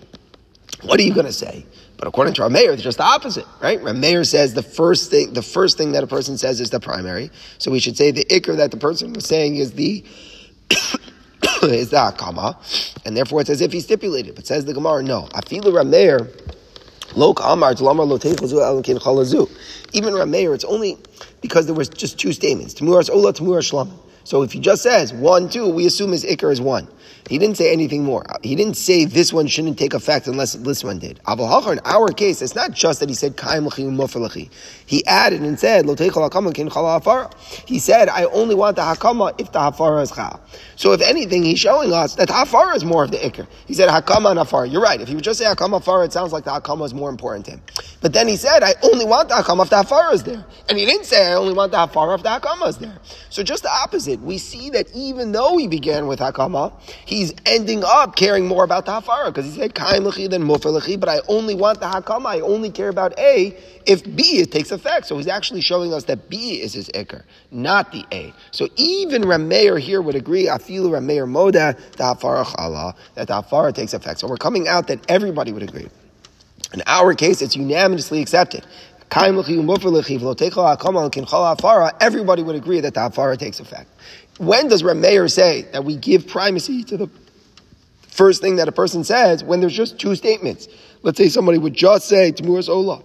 What 0.84 1.00
are 1.00 1.04
you 1.04 1.14
going 1.14 1.26
to 1.26 1.34
say? 1.34 1.66
But 1.98 2.08
according 2.08 2.34
to 2.36 2.42
Rameir, 2.42 2.74
it's 2.74 2.82
just 2.82 2.98
the 2.98 3.04
opposite, 3.04 3.46
right? 3.62 3.80
Rameir 3.80 4.26
says 4.26 4.56
the 4.56 4.64
first 4.64 5.12
thing, 5.12 5.34
the 5.34 5.44
first 5.44 5.78
thing 5.78 5.92
that 5.92 6.04
a 6.04 6.08
person 6.08 6.38
says 6.38 6.60
is 6.60 6.72
the 6.72 6.80
primary. 6.80 7.30
So 7.60 7.70
we 7.70 7.80
should 7.80 7.96
say 7.96 8.10
the 8.10 8.26
ikr 8.26 8.58
that 8.58 8.72
the 8.72 8.78
person 8.78 9.14
was 9.14 9.26
saying 9.26 9.58
is 9.58 9.74
the 9.74 10.04
is 11.64 11.90
the 11.92 11.98
akama, 11.98 12.56
and 13.06 13.16
therefore 13.16 13.42
it's 13.42 13.50
as 13.50 13.62
if 13.62 13.72
he 13.72 13.80
stipulated. 13.82 14.36
But 14.36 14.48
says 14.48 14.66
the 14.66 14.74
Gemara, 14.74 15.04
no. 15.04 15.24
Afilu 15.34 15.66
Rameir, 15.74 16.28
lo 17.16 17.34
kamar 17.34 17.74
lamar 17.76 18.06
lo 18.06 18.18
Even 19.94 20.14
Rameir, 20.14 20.56
it's 20.56 20.66
only 20.66 20.98
because 21.42 21.66
there 21.66 21.76
was 21.76 21.90
just 21.90 22.20
two 22.20 22.34
statements. 22.34 22.74
Tamuras 22.74 23.10
ola, 23.10 23.34
tamuras 23.34 23.72
shlam. 23.72 23.92
So 24.24 24.44
if 24.44 24.52
he 24.52 24.60
just 24.60 24.84
says 24.84 25.14
one, 25.14 25.50
two, 25.50 25.68
we 25.68 25.86
assume 25.86 26.12
his 26.12 26.26
ikr 26.26 26.52
is 26.52 26.62
one. 26.62 26.88
He 27.30 27.38
didn't 27.38 27.56
say 27.56 27.72
anything 27.72 28.04
more. 28.04 28.26
He 28.44 28.56
didn't 28.56 28.76
say 28.76 29.06
this 29.06 29.32
one 29.32 29.48
shouldn't 29.48 29.80
take 29.80 29.94
effect 29.94 30.28
unless 30.28 30.54
this 30.54 30.84
one 30.84 31.00
did. 31.00 31.20
Hachar, 31.26 31.72
in 31.72 31.80
our 31.86 32.10
case, 32.10 32.42
it's 32.42 32.56
not 32.56 32.72
just 32.72 33.00
that 33.00 33.08
he 33.08 33.16
said 33.16 33.38
kaim 33.38 33.66
lechi 33.66 34.50
He 34.86 35.06
added 35.06 35.42
and 35.42 35.58
said 35.58 35.86
lo 35.86 35.96
He 37.66 37.80
said 37.80 38.10
I 38.10 38.26
only 38.26 38.56
want 38.56 38.76
the 38.76 38.82
hakama 38.82 39.40
if 39.40 39.52
the 39.52 39.60
hafara 39.60 40.02
is 40.02 40.12
chal. 40.12 40.42
So 40.76 40.92
if 40.92 41.02
anything, 41.02 41.44
he's 41.44 41.60
showing 41.60 41.94
us 41.94 42.16
that 42.16 42.28
hafara 42.28 42.76
is 42.76 42.84
more 42.84 43.06
of 43.06 43.12
the 43.12 43.18
ikr. 43.18 43.48
He 43.66 43.76
said 43.76 43.88
hakama 43.88 44.32
and 44.32 44.40
hafara. 44.40 44.70
You're 44.70 44.82
right. 44.82 45.00
If 45.00 45.08
he 45.08 45.16
would 45.16 45.24
just 45.24 45.40
say 45.40 45.46
hakama 45.46 45.82
hafara, 45.82 46.06
it 46.06 46.14
sounds 46.14 46.34
like 46.34 46.44
the 46.44 46.52
hakama 46.52 46.86
is 46.86 46.94
more 46.94 47.10
important 47.10 47.46
to 47.46 47.52
him. 47.52 47.62
But 48.02 48.12
then 48.12 48.28
he 48.28 48.36
said 48.36 48.62
I 48.62 48.74
only 48.84 49.06
want 49.06 49.30
the 49.30 49.36
hakama 49.36 49.64
if 49.64 49.70
the 49.70 49.78
hafara 49.78 50.14
is 50.14 50.24
there, 50.24 50.44
and 50.68 50.78
he 50.78 50.86
didn't 50.86 51.06
say 51.06 51.28
I 51.28 51.36
only 51.36 51.54
want 51.54 51.72
the 51.72 51.78
hafara 51.78 52.16
if 52.16 52.24
the 52.24 52.30
hakama 52.30 52.68
is 52.68 52.78
there. 52.78 52.98
So 53.30 53.42
just 53.42 53.64
the 53.64 53.72
opposite. 53.72 54.11
We 54.20 54.38
see 54.38 54.70
that 54.72 54.88
even 54.94 55.32
though 55.32 55.58
he 55.58 55.68
began 55.68 56.08
with 56.08 56.20
hakama, 56.20 56.74
he's 57.06 57.34
ending 57.46 57.84
up 57.86 58.16
caring 58.16 58.48
more 58.48 58.64
about 58.64 58.86
the 58.86 58.92
hafara 58.92 59.28
because 59.28 59.46
he 59.46 59.52
said 59.52 59.76
kain 59.76 60.02
lechi 60.02 60.30
than 60.30 60.44
mufer 60.44 60.78
lechi, 60.78 61.00
but 61.00 61.10
I 61.10 61.22
only 61.28 61.56
want 61.56 61.80
the 61.80 61.86
hakama. 61.86 62.26
I 62.26 62.40
only 62.42 62.70
care 62.70 62.90
about 62.90 63.18
A 63.20 63.58
if 63.86 64.04
B 64.16 64.40
it 64.40 64.52
takes 64.52 64.72
effect. 64.72 65.06
So 65.06 65.18
he's 65.18 65.28
actually 65.28 65.62
showing 65.62 65.94
us 65.94 66.06
that 66.06 66.30
B 66.30 66.62
is 66.62 66.74
his 66.74 66.90
ikr, 66.90 67.24
not 67.52 67.92
the 67.92 68.06
A. 68.12 68.34
So 68.52 68.68
even 68.76 69.24
Rameir 69.24 69.80
here 69.80 70.02
would 70.02 70.16
agree, 70.16 70.48
afilu 70.48 70.90
Rameir 70.90 71.28
moda 71.28 71.78
the 71.94 72.04
hafara 72.04 72.44
chala 72.46 72.96
that 73.16 73.28
the 73.28 73.42
hafara 73.42 73.74
takes 73.74 73.94
effect. 73.94 74.20
So 74.20 74.28
we're 74.28 74.38
coming 74.38 74.68
out 74.68 74.88
that 74.88 75.00
everybody 75.10 75.52
would 75.52 75.64
agree. 75.64 75.88
In 76.74 76.82
our 76.88 77.14
case, 77.14 77.42
it's 77.42 77.56
unanimously 77.56 78.22
accepted. 78.22 78.66
Everybody 79.14 79.58
would 82.44 82.56
agree 82.56 82.80
that 82.80 82.94
the 82.94 83.00
hafara 83.00 83.38
takes 83.38 83.60
effect. 83.60 83.90
When 84.38 84.70
does 84.70 84.84
Rameir 84.84 85.30
say 85.30 85.64
that 85.74 85.84
we 85.84 85.98
give 85.98 86.28
primacy 86.28 86.84
to 86.86 86.98
the 86.98 87.10
first 88.12 88.42
thing 88.42 88.58
that 88.58 88.68
a 88.68 88.72
person 88.72 89.04
says 89.04 89.44
when 89.44 89.62
there's 89.62 89.76
just 89.76 90.00
two 90.00 90.16
statements. 90.16 90.68
Let's 91.02 91.18
say 91.18 91.30
somebody 91.30 91.58
would 91.58 91.74
just 91.74 92.08
say 92.08 92.32
Tamuras 92.32 92.70
Ola. 92.70 93.02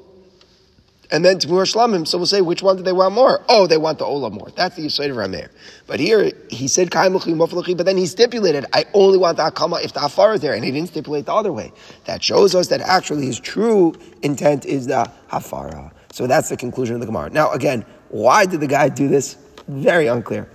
And 1.11 1.25
then 1.25 1.39
Tamur 1.39 1.63
Shlamim, 1.63 2.07
so 2.07 2.19
we'll 2.19 2.27
say, 2.27 2.41
which 2.41 2.63
one 2.63 2.77
do 2.77 2.83
they 2.83 2.93
want 2.93 3.15
more? 3.15 3.45
Oh, 3.49 3.67
they 3.67 3.77
want 3.77 3.99
the 3.99 4.05
Ola 4.05 4.31
more. 4.31 4.51
That's 4.57 4.77
the 4.77 4.83
Yisrael 4.83 5.11
of 5.11 5.17
Rameir. 5.17 5.49
But 5.87 6.01
here, 6.01 6.33
he 6.51 6.67
said 6.67 6.91
but 6.91 7.87
then 7.87 7.97
he 7.97 8.07
stipulated, 8.07 8.67
I 8.73 8.85
only 8.95 9.19
want 9.19 9.37
the 9.37 9.45
Akama 9.45 9.85
if 9.85 9.93
the 9.93 10.05
Afar 10.05 10.35
is 10.35 10.41
there, 10.41 10.55
and 10.55 10.65
he 10.65 10.71
didn't 10.73 10.89
stipulate 10.89 11.27
the 11.27 11.35
other 11.35 11.53
way. 11.53 11.73
That 12.07 12.23
shows 12.23 12.55
us 12.55 12.69
that 12.69 12.81
actually 12.81 13.27
his 13.27 13.39
true 13.39 13.95
intent 14.23 14.65
is 14.67 14.87
the 14.87 15.11
Hafara. 15.31 15.93
So 16.13 16.27
that's 16.27 16.49
the 16.49 16.57
conclusion 16.57 16.95
of 16.95 17.01
the 17.01 17.07
Gemara. 17.07 17.31
Now, 17.31 17.53
again, 17.53 17.85
why 18.09 18.47
did 18.47 18.61
the 18.61 18.67
guy 18.67 18.89
do 18.89 19.09
this? 19.09 19.37
Very 19.69 20.07
unclear. 20.07 20.49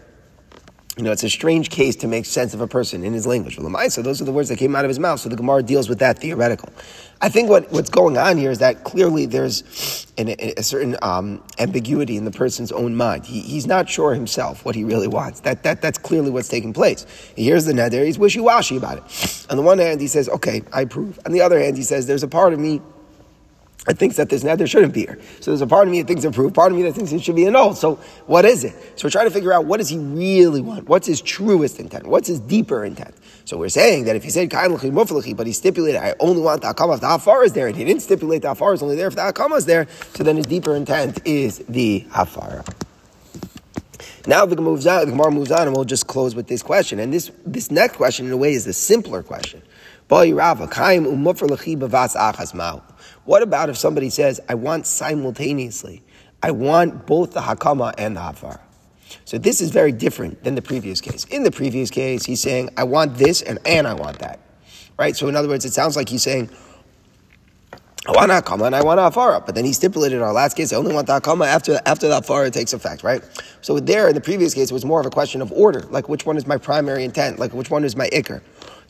You 0.97 1.03
know, 1.03 1.13
it's 1.13 1.23
a 1.23 1.29
strange 1.29 1.69
case 1.69 1.95
to 1.97 2.07
make 2.07 2.25
sense 2.25 2.53
of 2.53 2.59
a 2.59 2.67
person 2.67 3.05
in 3.05 3.13
his 3.13 3.25
language. 3.25 3.55
So 3.55 4.01
those 4.01 4.21
are 4.21 4.25
the 4.25 4.31
words 4.33 4.49
that 4.49 4.57
came 4.57 4.75
out 4.75 4.83
of 4.83 4.89
his 4.89 4.99
mouth. 4.99 5.21
So 5.21 5.29
the 5.29 5.37
Gemara 5.37 5.63
deals 5.63 5.87
with 5.87 5.99
that 5.99 6.19
theoretical. 6.19 6.67
I 7.21 7.29
think 7.29 7.49
what, 7.49 7.71
what's 7.71 7.89
going 7.89 8.17
on 8.17 8.37
here 8.37 8.51
is 8.51 8.59
that 8.59 8.83
clearly 8.83 9.25
there's 9.25 10.05
an, 10.17 10.35
a 10.37 10.61
certain 10.61 10.97
um, 11.01 11.41
ambiguity 11.59 12.17
in 12.17 12.25
the 12.25 12.31
person's 12.31 12.73
own 12.73 12.95
mind. 12.95 13.25
He, 13.25 13.39
he's 13.39 13.65
not 13.65 13.89
sure 13.89 14.13
himself 14.13 14.65
what 14.65 14.75
he 14.75 14.83
really 14.83 15.07
wants. 15.07 15.39
That, 15.41 15.63
that, 15.63 15.81
that's 15.81 15.97
clearly 15.97 16.29
what's 16.29 16.49
taking 16.49 16.73
place. 16.73 17.05
He 17.37 17.43
hears 17.43 17.63
the 17.63 17.73
neder, 17.73 18.05
he's 18.05 18.19
wishy-washy 18.19 18.75
about 18.75 18.97
it. 18.97 19.47
On 19.49 19.55
the 19.55 19.63
one 19.63 19.77
hand, 19.77 20.01
he 20.01 20.07
says, 20.07 20.27
okay, 20.27 20.61
I 20.73 20.81
approve. 20.81 21.19
On 21.25 21.31
the 21.31 21.41
other 21.41 21.59
hand, 21.59 21.77
he 21.77 21.83
says, 21.83 22.05
there's 22.05 22.23
a 22.23 22.27
part 22.27 22.51
of 22.51 22.59
me 22.59 22.81
that 23.85 23.97
thinks 23.97 24.15
that 24.17 24.29
this 24.29 24.43
neder 24.43 24.69
shouldn't 24.69 24.93
be 24.93 25.01
here. 25.01 25.17
So 25.39 25.51
there's 25.51 25.61
a 25.61 25.67
part 25.67 25.87
of 25.87 25.91
me 25.91 26.01
that 26.01 26.07
thinks 26.07 26.23
approved, 26.23 26.53
part 26.53 26.71
of 26.71 26.77
me 26.77 26.83
that 26.83 26.93
thinks 26.93 27.11
it 27.11 27.23
should 27.23 27.35
be 27.35 27.47
annulled. 27.47 27.77
So 27.77 27.95
what 28.27 28.45
is 28.45 28.63
it? 28.63 28.75
So 28.95 29.05
we're 29.05 29.11
trying 29.11 29.25
to 29.25 29.31
figure 29.31 29.51
out 29.51 29.65
what 29.65 29.77
does 29.77 29.89
he 29.89 29.97
really 29.97 30.61
want? 30.61 30.87
What's 30.87 31.07
his 31.07 31.19
truest 31.19 31.79
intent? 31.79 32.05
What's 32.05 32.27
his 32.27 32.39
deeper 32.39 32.85
intent? 32.85 33.15
So 33.45 33.57
we're 33.57 33.69
saying 33.69 34.05
that 34.05 34.15
if 34.15 34.23
he 34.23 34.29
said 34.29 34.51
kain 34.51 34.77
but 35.35 35.47
he 35.47 35.53
stipulated 35.53 36.01
I 36.01 36.13
only 36.19 36.41
want 36.41 36.61
the 36.61 36.73
akama 36.73 36.95
if 36.95 37.01
the 37.01 37.07
hafar 37.07 37.43
is 37.43 37.53
there, 37.53 37.67
and 37.67 37.75
he 37.75 37.83
didn't 37.83 38.03
stipulate 38.03 38.43
the 38.43 38.49
hafar 38.49 38.73
is 38.73 38.83
only 38.83 38.95
there 38.95 39.07
if 39.07 39.15
the 39.15 39.21
akama 39.21 39.57
is 39.57 39.65
there, 39.65 39.87
so 40.13 40.23
then 40.23 40.37
his 40.37 40.45
deeper 40.45 40.75
intent 40.75 41.19
is 41.25 41.59
the 41.67 42.05
hafara. 42.11 42.67
Now 44.27 44.45
the 44.45 44.55
moves 44.55 44.85
on, 44.85 45.05
the 45.05 45.11
Gemara 45.11 45.31
moves 45.31 45.51
on, 45.51 45.67
and 45.67 45.75
we'll 45.75 45.85
just 45.85 46.05
close 46.05 46.35
with 46.35 46.47
this 46.47 46.61
question. 46.61 46.99
And 46.99 47.11
this 47.11 47.31
this 47.45 47.71
next 47.71 47.95
question, 47.95 48.27
in 48.27 48.31
a 48.31 48.37
way, 48.37 48.53
is 48.53 48.65
the 48.65 48.73
simpler 48.73 49.23
question. 49.23 49.63
What 50.11 50.27
about 53.43 53.69
if 53.69 53.77
somebody 53.77 54.09
says, 54.09 54.41
I 54.49 54.55
want 54.55 54.85
simultaneously? 54.85 56.03
I 56.43 56.51
want 56.51 57.07
both 57.07 57.31
the 57.31 57.39
hakama 57.39 57.93
and 57.97 58.17
the 58.17 58.19
hafar. 58.19 58.59
So 59.23 59.37
this 59.37 59.61
is 59.61 59.71
very 59.71 59.93
different 59.93 60.43
than 60.43 60.55
the 60.55 60.61
previous 60.61 60.99
case. 60.99 61.23
In 61.25 61.43
the 61.43 61.51
previous 61.51 61.89
case, 61.89 62.25
he's 62.25 62.41
saying, 62.41 62.71
I 62.75 62.83
want 62.83 63.15
this 63.15 63.41
and, 63.41 63.57
and 63.65 63.87
I 63.87 63.93
want 63.93 64.19
that. 64.19 64.41
Right? 64.99 65.15
So 65.15 65.29
in 65.29 65.37
other 65.37 65.47
words, 65.47 65.63
it 65.63 65.71
sounds 65.71 65.95
like 65.95 66.09
he's 66.09 66.23
saying, 66.23 66.49
I 68.05 68.11
want 68.11 68.31
hakama 68.31 68.65
and 68.65 68.75
I 68.75 68.83
want 68.83 68.99
hafara. 68.99 69.45
But 69.45 69.55
then 69.55 69.63
he 69.63 69.71
stipulated 69.71 70.17
in 70.17 70.23
our 70.23 70.33
last 70.33 70.57
case, 70.57 70.73
I 70.73 70.75
only 70.75 70.93
want 70.93 71.07
the 71.07 71.21
hakama 71.21 71.47
after, 71.47 71.79
after 71.85 72.09
the 72.09 72.19
hafara 72.19 72.51
takes 72.51 72.73
effect, 72.73 73.03
right? 73.03 73.23
So 73.61 73.79
there, 73.79 74.09
in 74.09 74.15
the 74.15 74.19
previous 74.19 74.53
case, 74.53 74.71
it 74.71 74.73
was 74.73 74.83
more 74.83 74.99
of 74.99 75.05
a 75.05 75.09
question 75.09 75.41
of 75.41 75.53
order. 75.53 75.83
Like 75.83 76.09
which 76.09 76.25
one 76.25 76.35
is 76.35 76.45
my 76.45 76.57
primary 76.57 77.05
intent? 77.05 77.39
Like 77.39 77.53
which 77.53 77.69
one 77.69 77.85
is 77.85 77.95
my 77.95 78.09
ikr? 78.09 78.41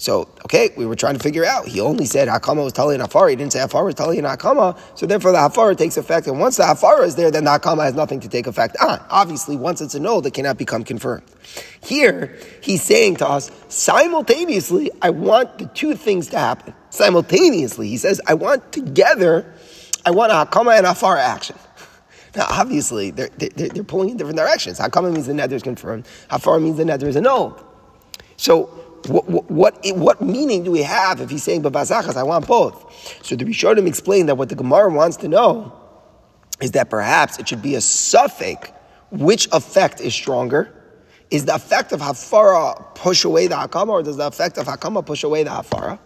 So, 0.02 0.22
okay, 0.46 0.72
we 0.76 0.88
were 0.88 0.96
trying 0.96 1.14
to 1.14 1.20
figure 1.20 1.46
out. 1.46 1.68
He 1.68 1.80
only 1.80 2.06
said 2.06 2.28
Hakama 2.28 2.64
was 2.64 2.74
telling 2.74 3.00
Hafar. 3.00 3.30
He 3.30 3.36
didn't 3.36 3.54
say 3.54 3.60
Hafar 3.60 3.86
was 3.86 3.94
telling 3.94 4.20
Hakama. 4.22 4.76
So 4.98 5.06
therefore 5.06 5.32
the 5.32 5.38
Hafar 5.38 5.76
takes 5.76 5.96
effect. 5.96 6.26
And 6.26 6.40
once 6.40 6.58
the 6.58 6.66
Hafar 6.66 7.04
is 7.04 7.16
there, 7.16 7.30
then 7.30 7.44
the 7.44 7.52
Hakama 7.52 7.84
has 7.84 7.94
nothing 7.94 8.20
to 8.22 8.28
take 8.28 8.48
effect 8.48 8.76
on. 8.82 9.00
Obviously, 9.12 9.56
once 9.56 9.80
it's 9.80 9.94
a 9.94 10.00
no, 10.00 10.20
that 10.22 10.34
cannot 10.34 10.58
become 10.58 10.84
confirmed. 10.84 11.22
Here, 11.84 12.36
he's 12.62 12.82
saying 12.82 13.18
to 13.18 13.30
us, 13.30 13.52
simultaneously, 13.68 14.90
I 15.04 15.12
want 15.12 15.60
the 15.60 15.68
two 15.68 15.94
things 15.94 16.30
to 16.30 16.40
happen. 16.40 16.74
Simultaneously, 16.90 17.88
he 17.88 17.98
says, 17.98 18.20
I 18.26 18.34
want 18.34 18.72
together 18.72 19.54
I 20.04 20.10
want 20.10 20.32
a 20.32 20.36
hakama 20.36 20.78
and 20.78 20.88
afar 20.88 21.18
action. 21.18 21.56
Now, 22.34 22.48
obviously, 22.50 23.12
they're, 23.12 23.30
they're, 23.38 23.68
they're 23.68 23.84
pulling 23.84 24.10
in 24.10 24.16
different 24.16 24.38
directions. 24.38 24.80
Hakama 24.80 25.12
means 25.12 25.28
the 25.28 25.34
neder 25.34 25.52
is 25.52 25.64
confirmed. 25.64 26.08
Hafar 26.30 26.62
means 26.62 26.78
the 26.78 26.86
neder 26.86 27.04
is 27.04 27.18
annulled. 27.18 27.62
So, 28.38 28.91
what, 29.08 29.50
what, 29.50 29.86
what, 29.96 30.22
meaning 30.22 30.64
do 30.64 30.72
we 30.72 30.84
have 30.84 31.22
if 31.22 31.30
he's 31.30 31.44
saying, 31.44 31.64
Babazachas, 31.64 32.16
I 32.16 32.24
want 32.24 32.48
both? 32.48 33.24
So 33.24 33.36
the 33.36 33.46
Rishonim 33.46 33.88
explain 33.88 34.28
that 34.28 34.36
what 34.36 34.50
the 34.50 34.56
Gemara 34.56 34.92
wants 34.92 35.18
to 35.18 35.28
know 35.28 35.74
is 36.62 36.72
that 36.72 36.90
perhaps 36.90 37.40
it 37.40 37.48
should 37.48 37.62
be 37.62 37.76
a 37.76 37.80
safek 37.80 38.74
which 39.12 39.48
effect 39.52 40.00
is 40.02 40.14
stronger. 40.14 40.78
Is 41.30 41.46
the 41.46 41.56
effect 41.56 41.94
of 41.94 42.02
Hafara 42.02 42.94
push 42.96 43.24
away 43.24 43.48
the 43.48 43.56
Hakama, 43.56 43.90
or 43.90 44.04
does 44.04 44.18
the 44.18 44.28
effect 44.28 44.58
of 44.58 44.68
Hakama 44.68 45.06
push 45.06 45.24
away 45.24 45.44
the 45.44 45.50
Hafara? 45.50 45.98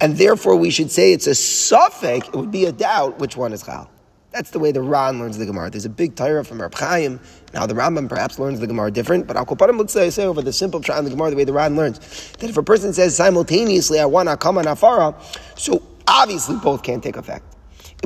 And 0.00 0.16
therefore, 0.16 0.56
we 0.56 0.70
should 0.70 0.90
say 0.90 1.12
it's 1.12 1.26
a 1.26 1.30
safek, 1.30 2.28
it 2.28 2.36
would 2.36 2.50
be 2.50 2.66
a 2.66 2.72
doubt 2.72 3.18
which 3.18 3.36
one 3.36 3.52
is 3.52 3.62
Chal. 3.62 3.90
That's 4.38 4.50
the 4.50 4.60
way 4.60 4.70
the 4.70 4.82
Ran 4.82 5.18
learns 5.18 5.36
the 5.36 5.46
Gemara. 5.46 5.68
There's 5.68 5.84
a 5.84 5.90
big 5.90 6.14
Torah 6.14 6.44
from 6.44 6.62
Reb 6.62 6.72
Chaim. 6.72 7.18
Now 7.52 7.66
the 7.66 7.74
Rambam 7.74 8.08
perhaps 8.08 8.38
learns 8.38 8.60
the 8.60 8.68
Gemara 8.68 8.92
different, 8.92 9.26
but 9.26 9.36
Al 9.36 9.44
Koparim 9.44 9.76
let's 9.76 9.92
say, 9.92 10.10
say 10.10 10.26
over 10.26 10.42
the 10.42 10.52
simple 10.52 10.80
Pshat 10.80 10.96
in 10.96 11.04
the 11.06 11.10
Gemara, 11.10 11.30
the 11.30 11.36
way 11.36 11.42
the 11.42 11.52
Ran 11.52 11.74
learns, 11.74 11.98
that 12.38 12.48
if 12.48 12.56
a 12.56 12.62
person 12.62 12.92
says 12.92 13.16
simultaneously, 13.16 13.98
I 13.98 14.04
want 14.04 14.28
Akama 14.28 14.60
and 14.60 14.68
Afara, 14.68 15.20
so 15.58 15.82
obviously 16.06 16.54
both 16.54 16.84
can't 16.84 17.02
take 17.02 17.16
effect. 17.16 17.56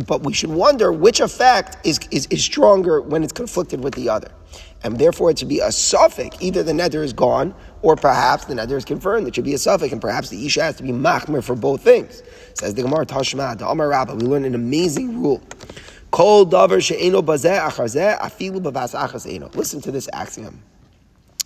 But 0.07 0.23
we 0.23 0.33
should 0.33 0.49
wonder 0.49 0.91
which 0.91 1.21
effect 1.21 1.87
is, 1.87 2.01
is, 2.11 2.27
is 2.31 2.43
stronger 2.43 3.03
when 3.03 3.23
it's 3.23 3.35
conflicted 3.35 3.85
with 3.85 3.93
the 3.93 4.09
other. 4.09 4.33
And 4.85 4.97
therefore 4.97 5.31
it 5.31 5.39
should 5.39 5.51
be 5.51 5.61
a 5.61 5.69
safek. 5.69 6.41
Either 6.41 6.63
the 6.63 6.73
neder 6.73 7.05
is 7.05 7.13
gone, 7.13 7.55
or 7.83 7.95
perhaps 7.95 8.47
the 8.47 8.55
neder 8.55 8.79
is 8.79 8.87
confirmed. 8.87 9.29
It 9.29 9.35
should 9.35 9.45
be 9.45 9.53
a 9.53 9.59
safek, 9.59 9.93
and 9.93 10.01
perhaps 10.01 10.31
the 10.31 10.47
Isha 10.47 10.63
has 10.63 10.77
to 10.77 10.83
be 10.83 10.93
machmer 10.93 11.45
for 11.45 11.55
both 11.55 11.83
things. 11.83 12.23
Says 12.55 12.73
the 12.73 12.83
Gemara 12.83 13.05
Tashma, 13.05 13.59
the 13.59 13.69
Amar 13.69 13.89
Rabbah, 13.89 14.15
we 14.15 14.23
learn 14.23 14.47
an 14.47 14.55
amazing 14.55 15.21
rule. 15.23 15.43
Kol 16.13 16.45
davar 16.45 16.83
she'eno 16.83 17.23
bazeh 17.23 17.59
achazeh 17.59 18.19
afilu 18.21 18.61
bavas 18.61 18.95
achas 18.95 19.27
eno. 19.27 19.51
Listen 19.55 19.81
to 19.81 19.91
this 19.91 20.11
axiom. 20.13 20.63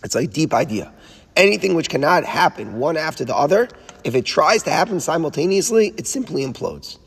It's 0.03 0.13
a 0.13 0.27
deep 0.27 0.53
idea. 0.53 0.91
Anything 1.37 1.73
which 1.73 1.89
cannot 1.89 2.25
happen 2.25 2.77
one 2.77 2.97
after 2.97 3.23
the 3.23 3.33
other, 3.33 3.69
if 4.03 4.13
it 4.13 4.25
tries 4.25 4.63
to 4.63 4.69
happen 4.69 4.99
simultaneously, 4.99 5.93
it 5.95 6.05
simply 6.05 6.45
implodes. 6.45 6.97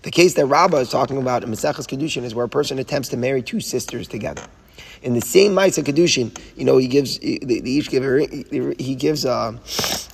The 0.00 0.10
case 0.10 0.32
that 0.34 0.46
Rabbah 0.46 0.78
is 0.78 0.88
talking 0.88 1.18
about 1.18 1.44
in 1.44 1.50
Maseches 1.50 1.86
Kedushin 1.86 2.22
is 2.24 2.34
where 2.34 2.46
a 2.46 2.48
person 2.48 2.78
attempts 2.78 3.10
to 3.10 3.18
marry 3.18 3.42
two 3.42 3.60
sisters 3.60 4.08
together. 4.08 4.42
In 5.02 5.12
the 5.12 5.20
same 5.20 5.52
Maisa 5.52 5.84
Kedushin, 5.84 6.34
you 6.56 6.64
know, 6.64 6.78
he 6.78 6.88
gives, 6.88 7.18
they, 7.18 7.28
each 7.28 7.90
give 7.90 8.02
a 8.02 8.10
ring, 8.10 8.76
he 8.78 8.94
gives 8.94 9.26
a, 9.26 9.60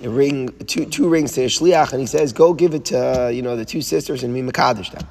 a, 0.03 0.09
ring, 0.09 0.53
two, 0.67 0.87
two 0.87 1.09
rings 1.09 1.33
to 1.35 1.43
a 1.43 1.47
shliach, 1.47 1.93
and 1.93 2.01
he 2.01 2.07
says, 2.07 2.33
go 2.33 2.53
give 2.53 2.75
it 2.75 2.87
to, 2.87 3.31
you 3.33 3.43
know, 3.43 3.55
the 3.55 3.65
two 3.65 3.81
sisters 3.81 4.25
and 4.25 4.35
me 4.35 4.43
Makadish 4.43 4.91
them. 4.91 5.07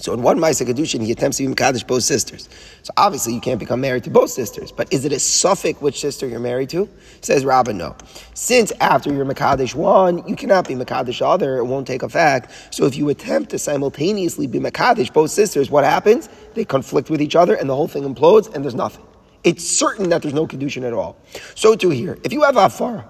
So 0.00 0.14
in 0.14 0.22
one 0.22 0.38
Maisa 0.38 0.66
Kedushin, 0.66 1.04
he 1.04 1.12
attempts 1.12 1.36
to 1.36 1.46
be 1.46 1.54
Mekadosh 1.54 1.86
both 1.86 2.02
sisters. 2.02 2.48
So 2.82 2.92
obviously 2.96 3.34
you 3.34 3.40
can't 3.40 3.60
become 3.60 3.80
married 3.80 4.04
to 4.04 4.10
both 4.10 4.30
sisters. 4.30 4.72
But 4.72 4.92
is 4.92 5.04
it 5.04 5.12
a 5.12 5.16
safek 5.16 5.80
which 5.82 6.00
sister 6.00 6.26
you're 6.26 6.40
married 6.40 6.70
to? 6.70 6.88
Says 7.20 7.44
Rabbah, 7.44 7.72
no. 7.72 7.96
Since 8.34 8.72
after 8.80 9.12
you're 9.12 9.26
Mekadosh 9.26 9.74
one, 9.74 10.26
you 10.26 10.36
cannot 10.36 10.66
be 10.66 10.74
Mekadosh 10.74 11.20
other, 11.20 11.58
it 11.58 11.64
won't 11.64 11.86
take 11.86 12.02
effect. 12.02 12.50
So 12.74 12.86
if 12.86 12.96
you 12.96 13.08
attempt 13.10 13.50
to 13.50 13.58
simultaneously 13.58 14.46
be 14.46 14.58
Mekadosh 14.58 15.12
both 15.12 15.30
sisters, 15.30 15.70
what 15.70 15.84
happens? 15.84 16.28
They 16.54 16.64
conflict 16.64 17.10
with 17.10 17.20
each 17.20 17.36
other 17.36 17.54
and 17.54 17.68
the 17.68 17.76
whole 17.76 17.88
thing 17.88 18.02
implodes 18.02 18.52
and 18.54 18.64
there's 18.64 18.74
nothing. 18.74 19.04
It's 19.44 19.66
certain 19.66 20.08
that 20.10 20.22
there's 20.22 20.34
no 20.34 20.46
Kedushin 20.46 20.84
at 20.84 20.92
all. 20.92 21.16
So 21.54 21.74
too 21.74 21.90
here. 21.90 22.18
If 22.24 22.32
you 22.32 22.42
have 22.42 22.56
Afar, 22.56 23.06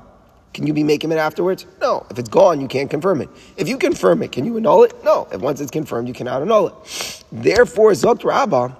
can 0.52 0.66
you 0.66 0.72
be 0.72 0.82
making 0.82 1.12
it 1.12 1.18
afterwards? 1.18 1.66
No. 1.80 2.06
If 2.10 2.18
it's 2.18 2.28
gone, 2.28 2.60
you 2.60 2.68
can't 2.68 2.90
confirm 2.90 3.20
it. 3.20 3.28
If 3.56 3.68
you 3.68 3.78
confirm 3.78 4.22
it, 4.22 4.32
can 4.32 4.44
you 4.44 4.56
annul 4.56 4.82
it? 4.84 5.04
No. 5.04 5.28
If 5.32 5.40
once 5.40 5.60
it's 5.60 5.70
confirmed, 5.70 6.08
you 6.08 6.14
cannot 6.14 6.42
annul 6.42 6.68
it. 6.68 7.24
Therefore, 7.30 7.92
Zokt 7.92 8.24
Rabbah, 8.24 8.74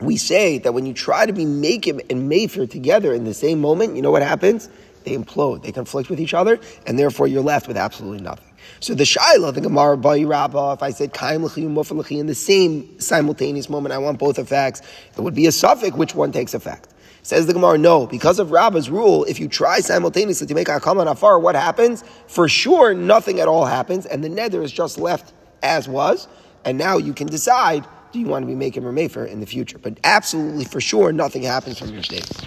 we 0.00 0.16
say 0.16 0.58
that 0.58 0.74
when 0.74 0.86
you 0.86 0.92
try 0.94 1.26
to 1.26 1.32
be 1.32 1.44
Makim 1.44 2.00
and 2.10 2.28
Mayfair 2.28 2.66
together 2.66 3.12
in 3.12 3.24
the 3.24 3.34
same 3.34 3.60
moment, 3.60 3.96
you 3.96 4.02
know 4.02 4.10
what 4.10 4.22
happens? 4.22 4.68
They 5.04 5.16
implode. 5.16 5.62
They 5.62 5.72
conflict 5.72 6.10
with 6.10 6.20
each 6.20 6.34
other, 6.34 6.60
and 6.86 6.98
therefore 6.98 7.26
you're 7.26 7.42
left 7.42 7.66
with 7.66 7.76
absolutely 7.76 8.20
nothing. 8.20 8.44
So 8.80 8.94
the 8.94 9.04
Shaila, 9.04 9.54
the 9.54 9.60
Gemara, 9.60 9.96
Bayi 9.96 10.28
Rabbah, 10.28 10.74
if 10.74 10.82
I 10.82 10.90
said 10.90 11.12
Kaim 11.12 11.44
L'chi 11.44 11.62
Mufal 11.62 12.10
in 12.10 12.26
the 12.26 12.34
same 12.34 13.00
simultaneous 13.00 13.68
moment, 13.68 13.92
I 13.92 13.98
want 13.98 14.18
both 14.18 14.38
effects, 14.38 14.82
it 15.16 15.20
would 15.20 15.34
be 15.34 15.46
a 15.46 15.50
safek, 15.50 15.96
which 15.96 16.14
one 16.14 16.32
takes 16.32 16.54
effect? 16.54 16.92
Says 17.26 17.48
the 17.48 17.52
Gemara, 17.52 17.76
no, 17.76 18.06
because 18.06 18.38
of 18.38 18.50
Rabbah's 18.50 18.88
rule, 18.88 19.24
if 19.24 19.40
you 19.40 19.48
try 19.48 19.80
simultaneously 19.80 20.46
to 20.46 20.54
make 20.54 20.68
Hakam 20.68 21.00
and 21.00 21.08
Afar, 21.08 21.40
what 21.40 21.56
happens? 21.56 22.04
For 22.28 22.48
sure, 22.48 22.94
nothing 22.94 23.40
at 23.40 23.48
all 23.48 23.64
happens, 23.64 24.06
and 24.06 24.22
the 24.22 24.28
neder 24.28 24.62
is 24.62 24.70
just 24.70 24.96
left 24.96 25.32
as 25.60 25.88
was, 25.88 26.28
and 26.64 26.78
now 26.78 26.98
you 26.98 27.12
can 27.12 27.26
decide, 27.26 27.84
do 28.12 28.20
you 28.20 28.26
want 28.26 28.44
to 28.44 28.46
be 28.46 28.54
making 28.54 28.84
Ramefer 28.84 29.26
in 29.26 29.40
the 29.40 29.46
future? 29.46 29.76
But 29.76 29.98
absolutely, 30.04 30.66
for 30.66 30.80
sure, 30.80 31.10
nothing 31.10 31.42
happens 31.42 31.80
from 31.80 31.88
your 31.88 32.04
status. 32.04 32.42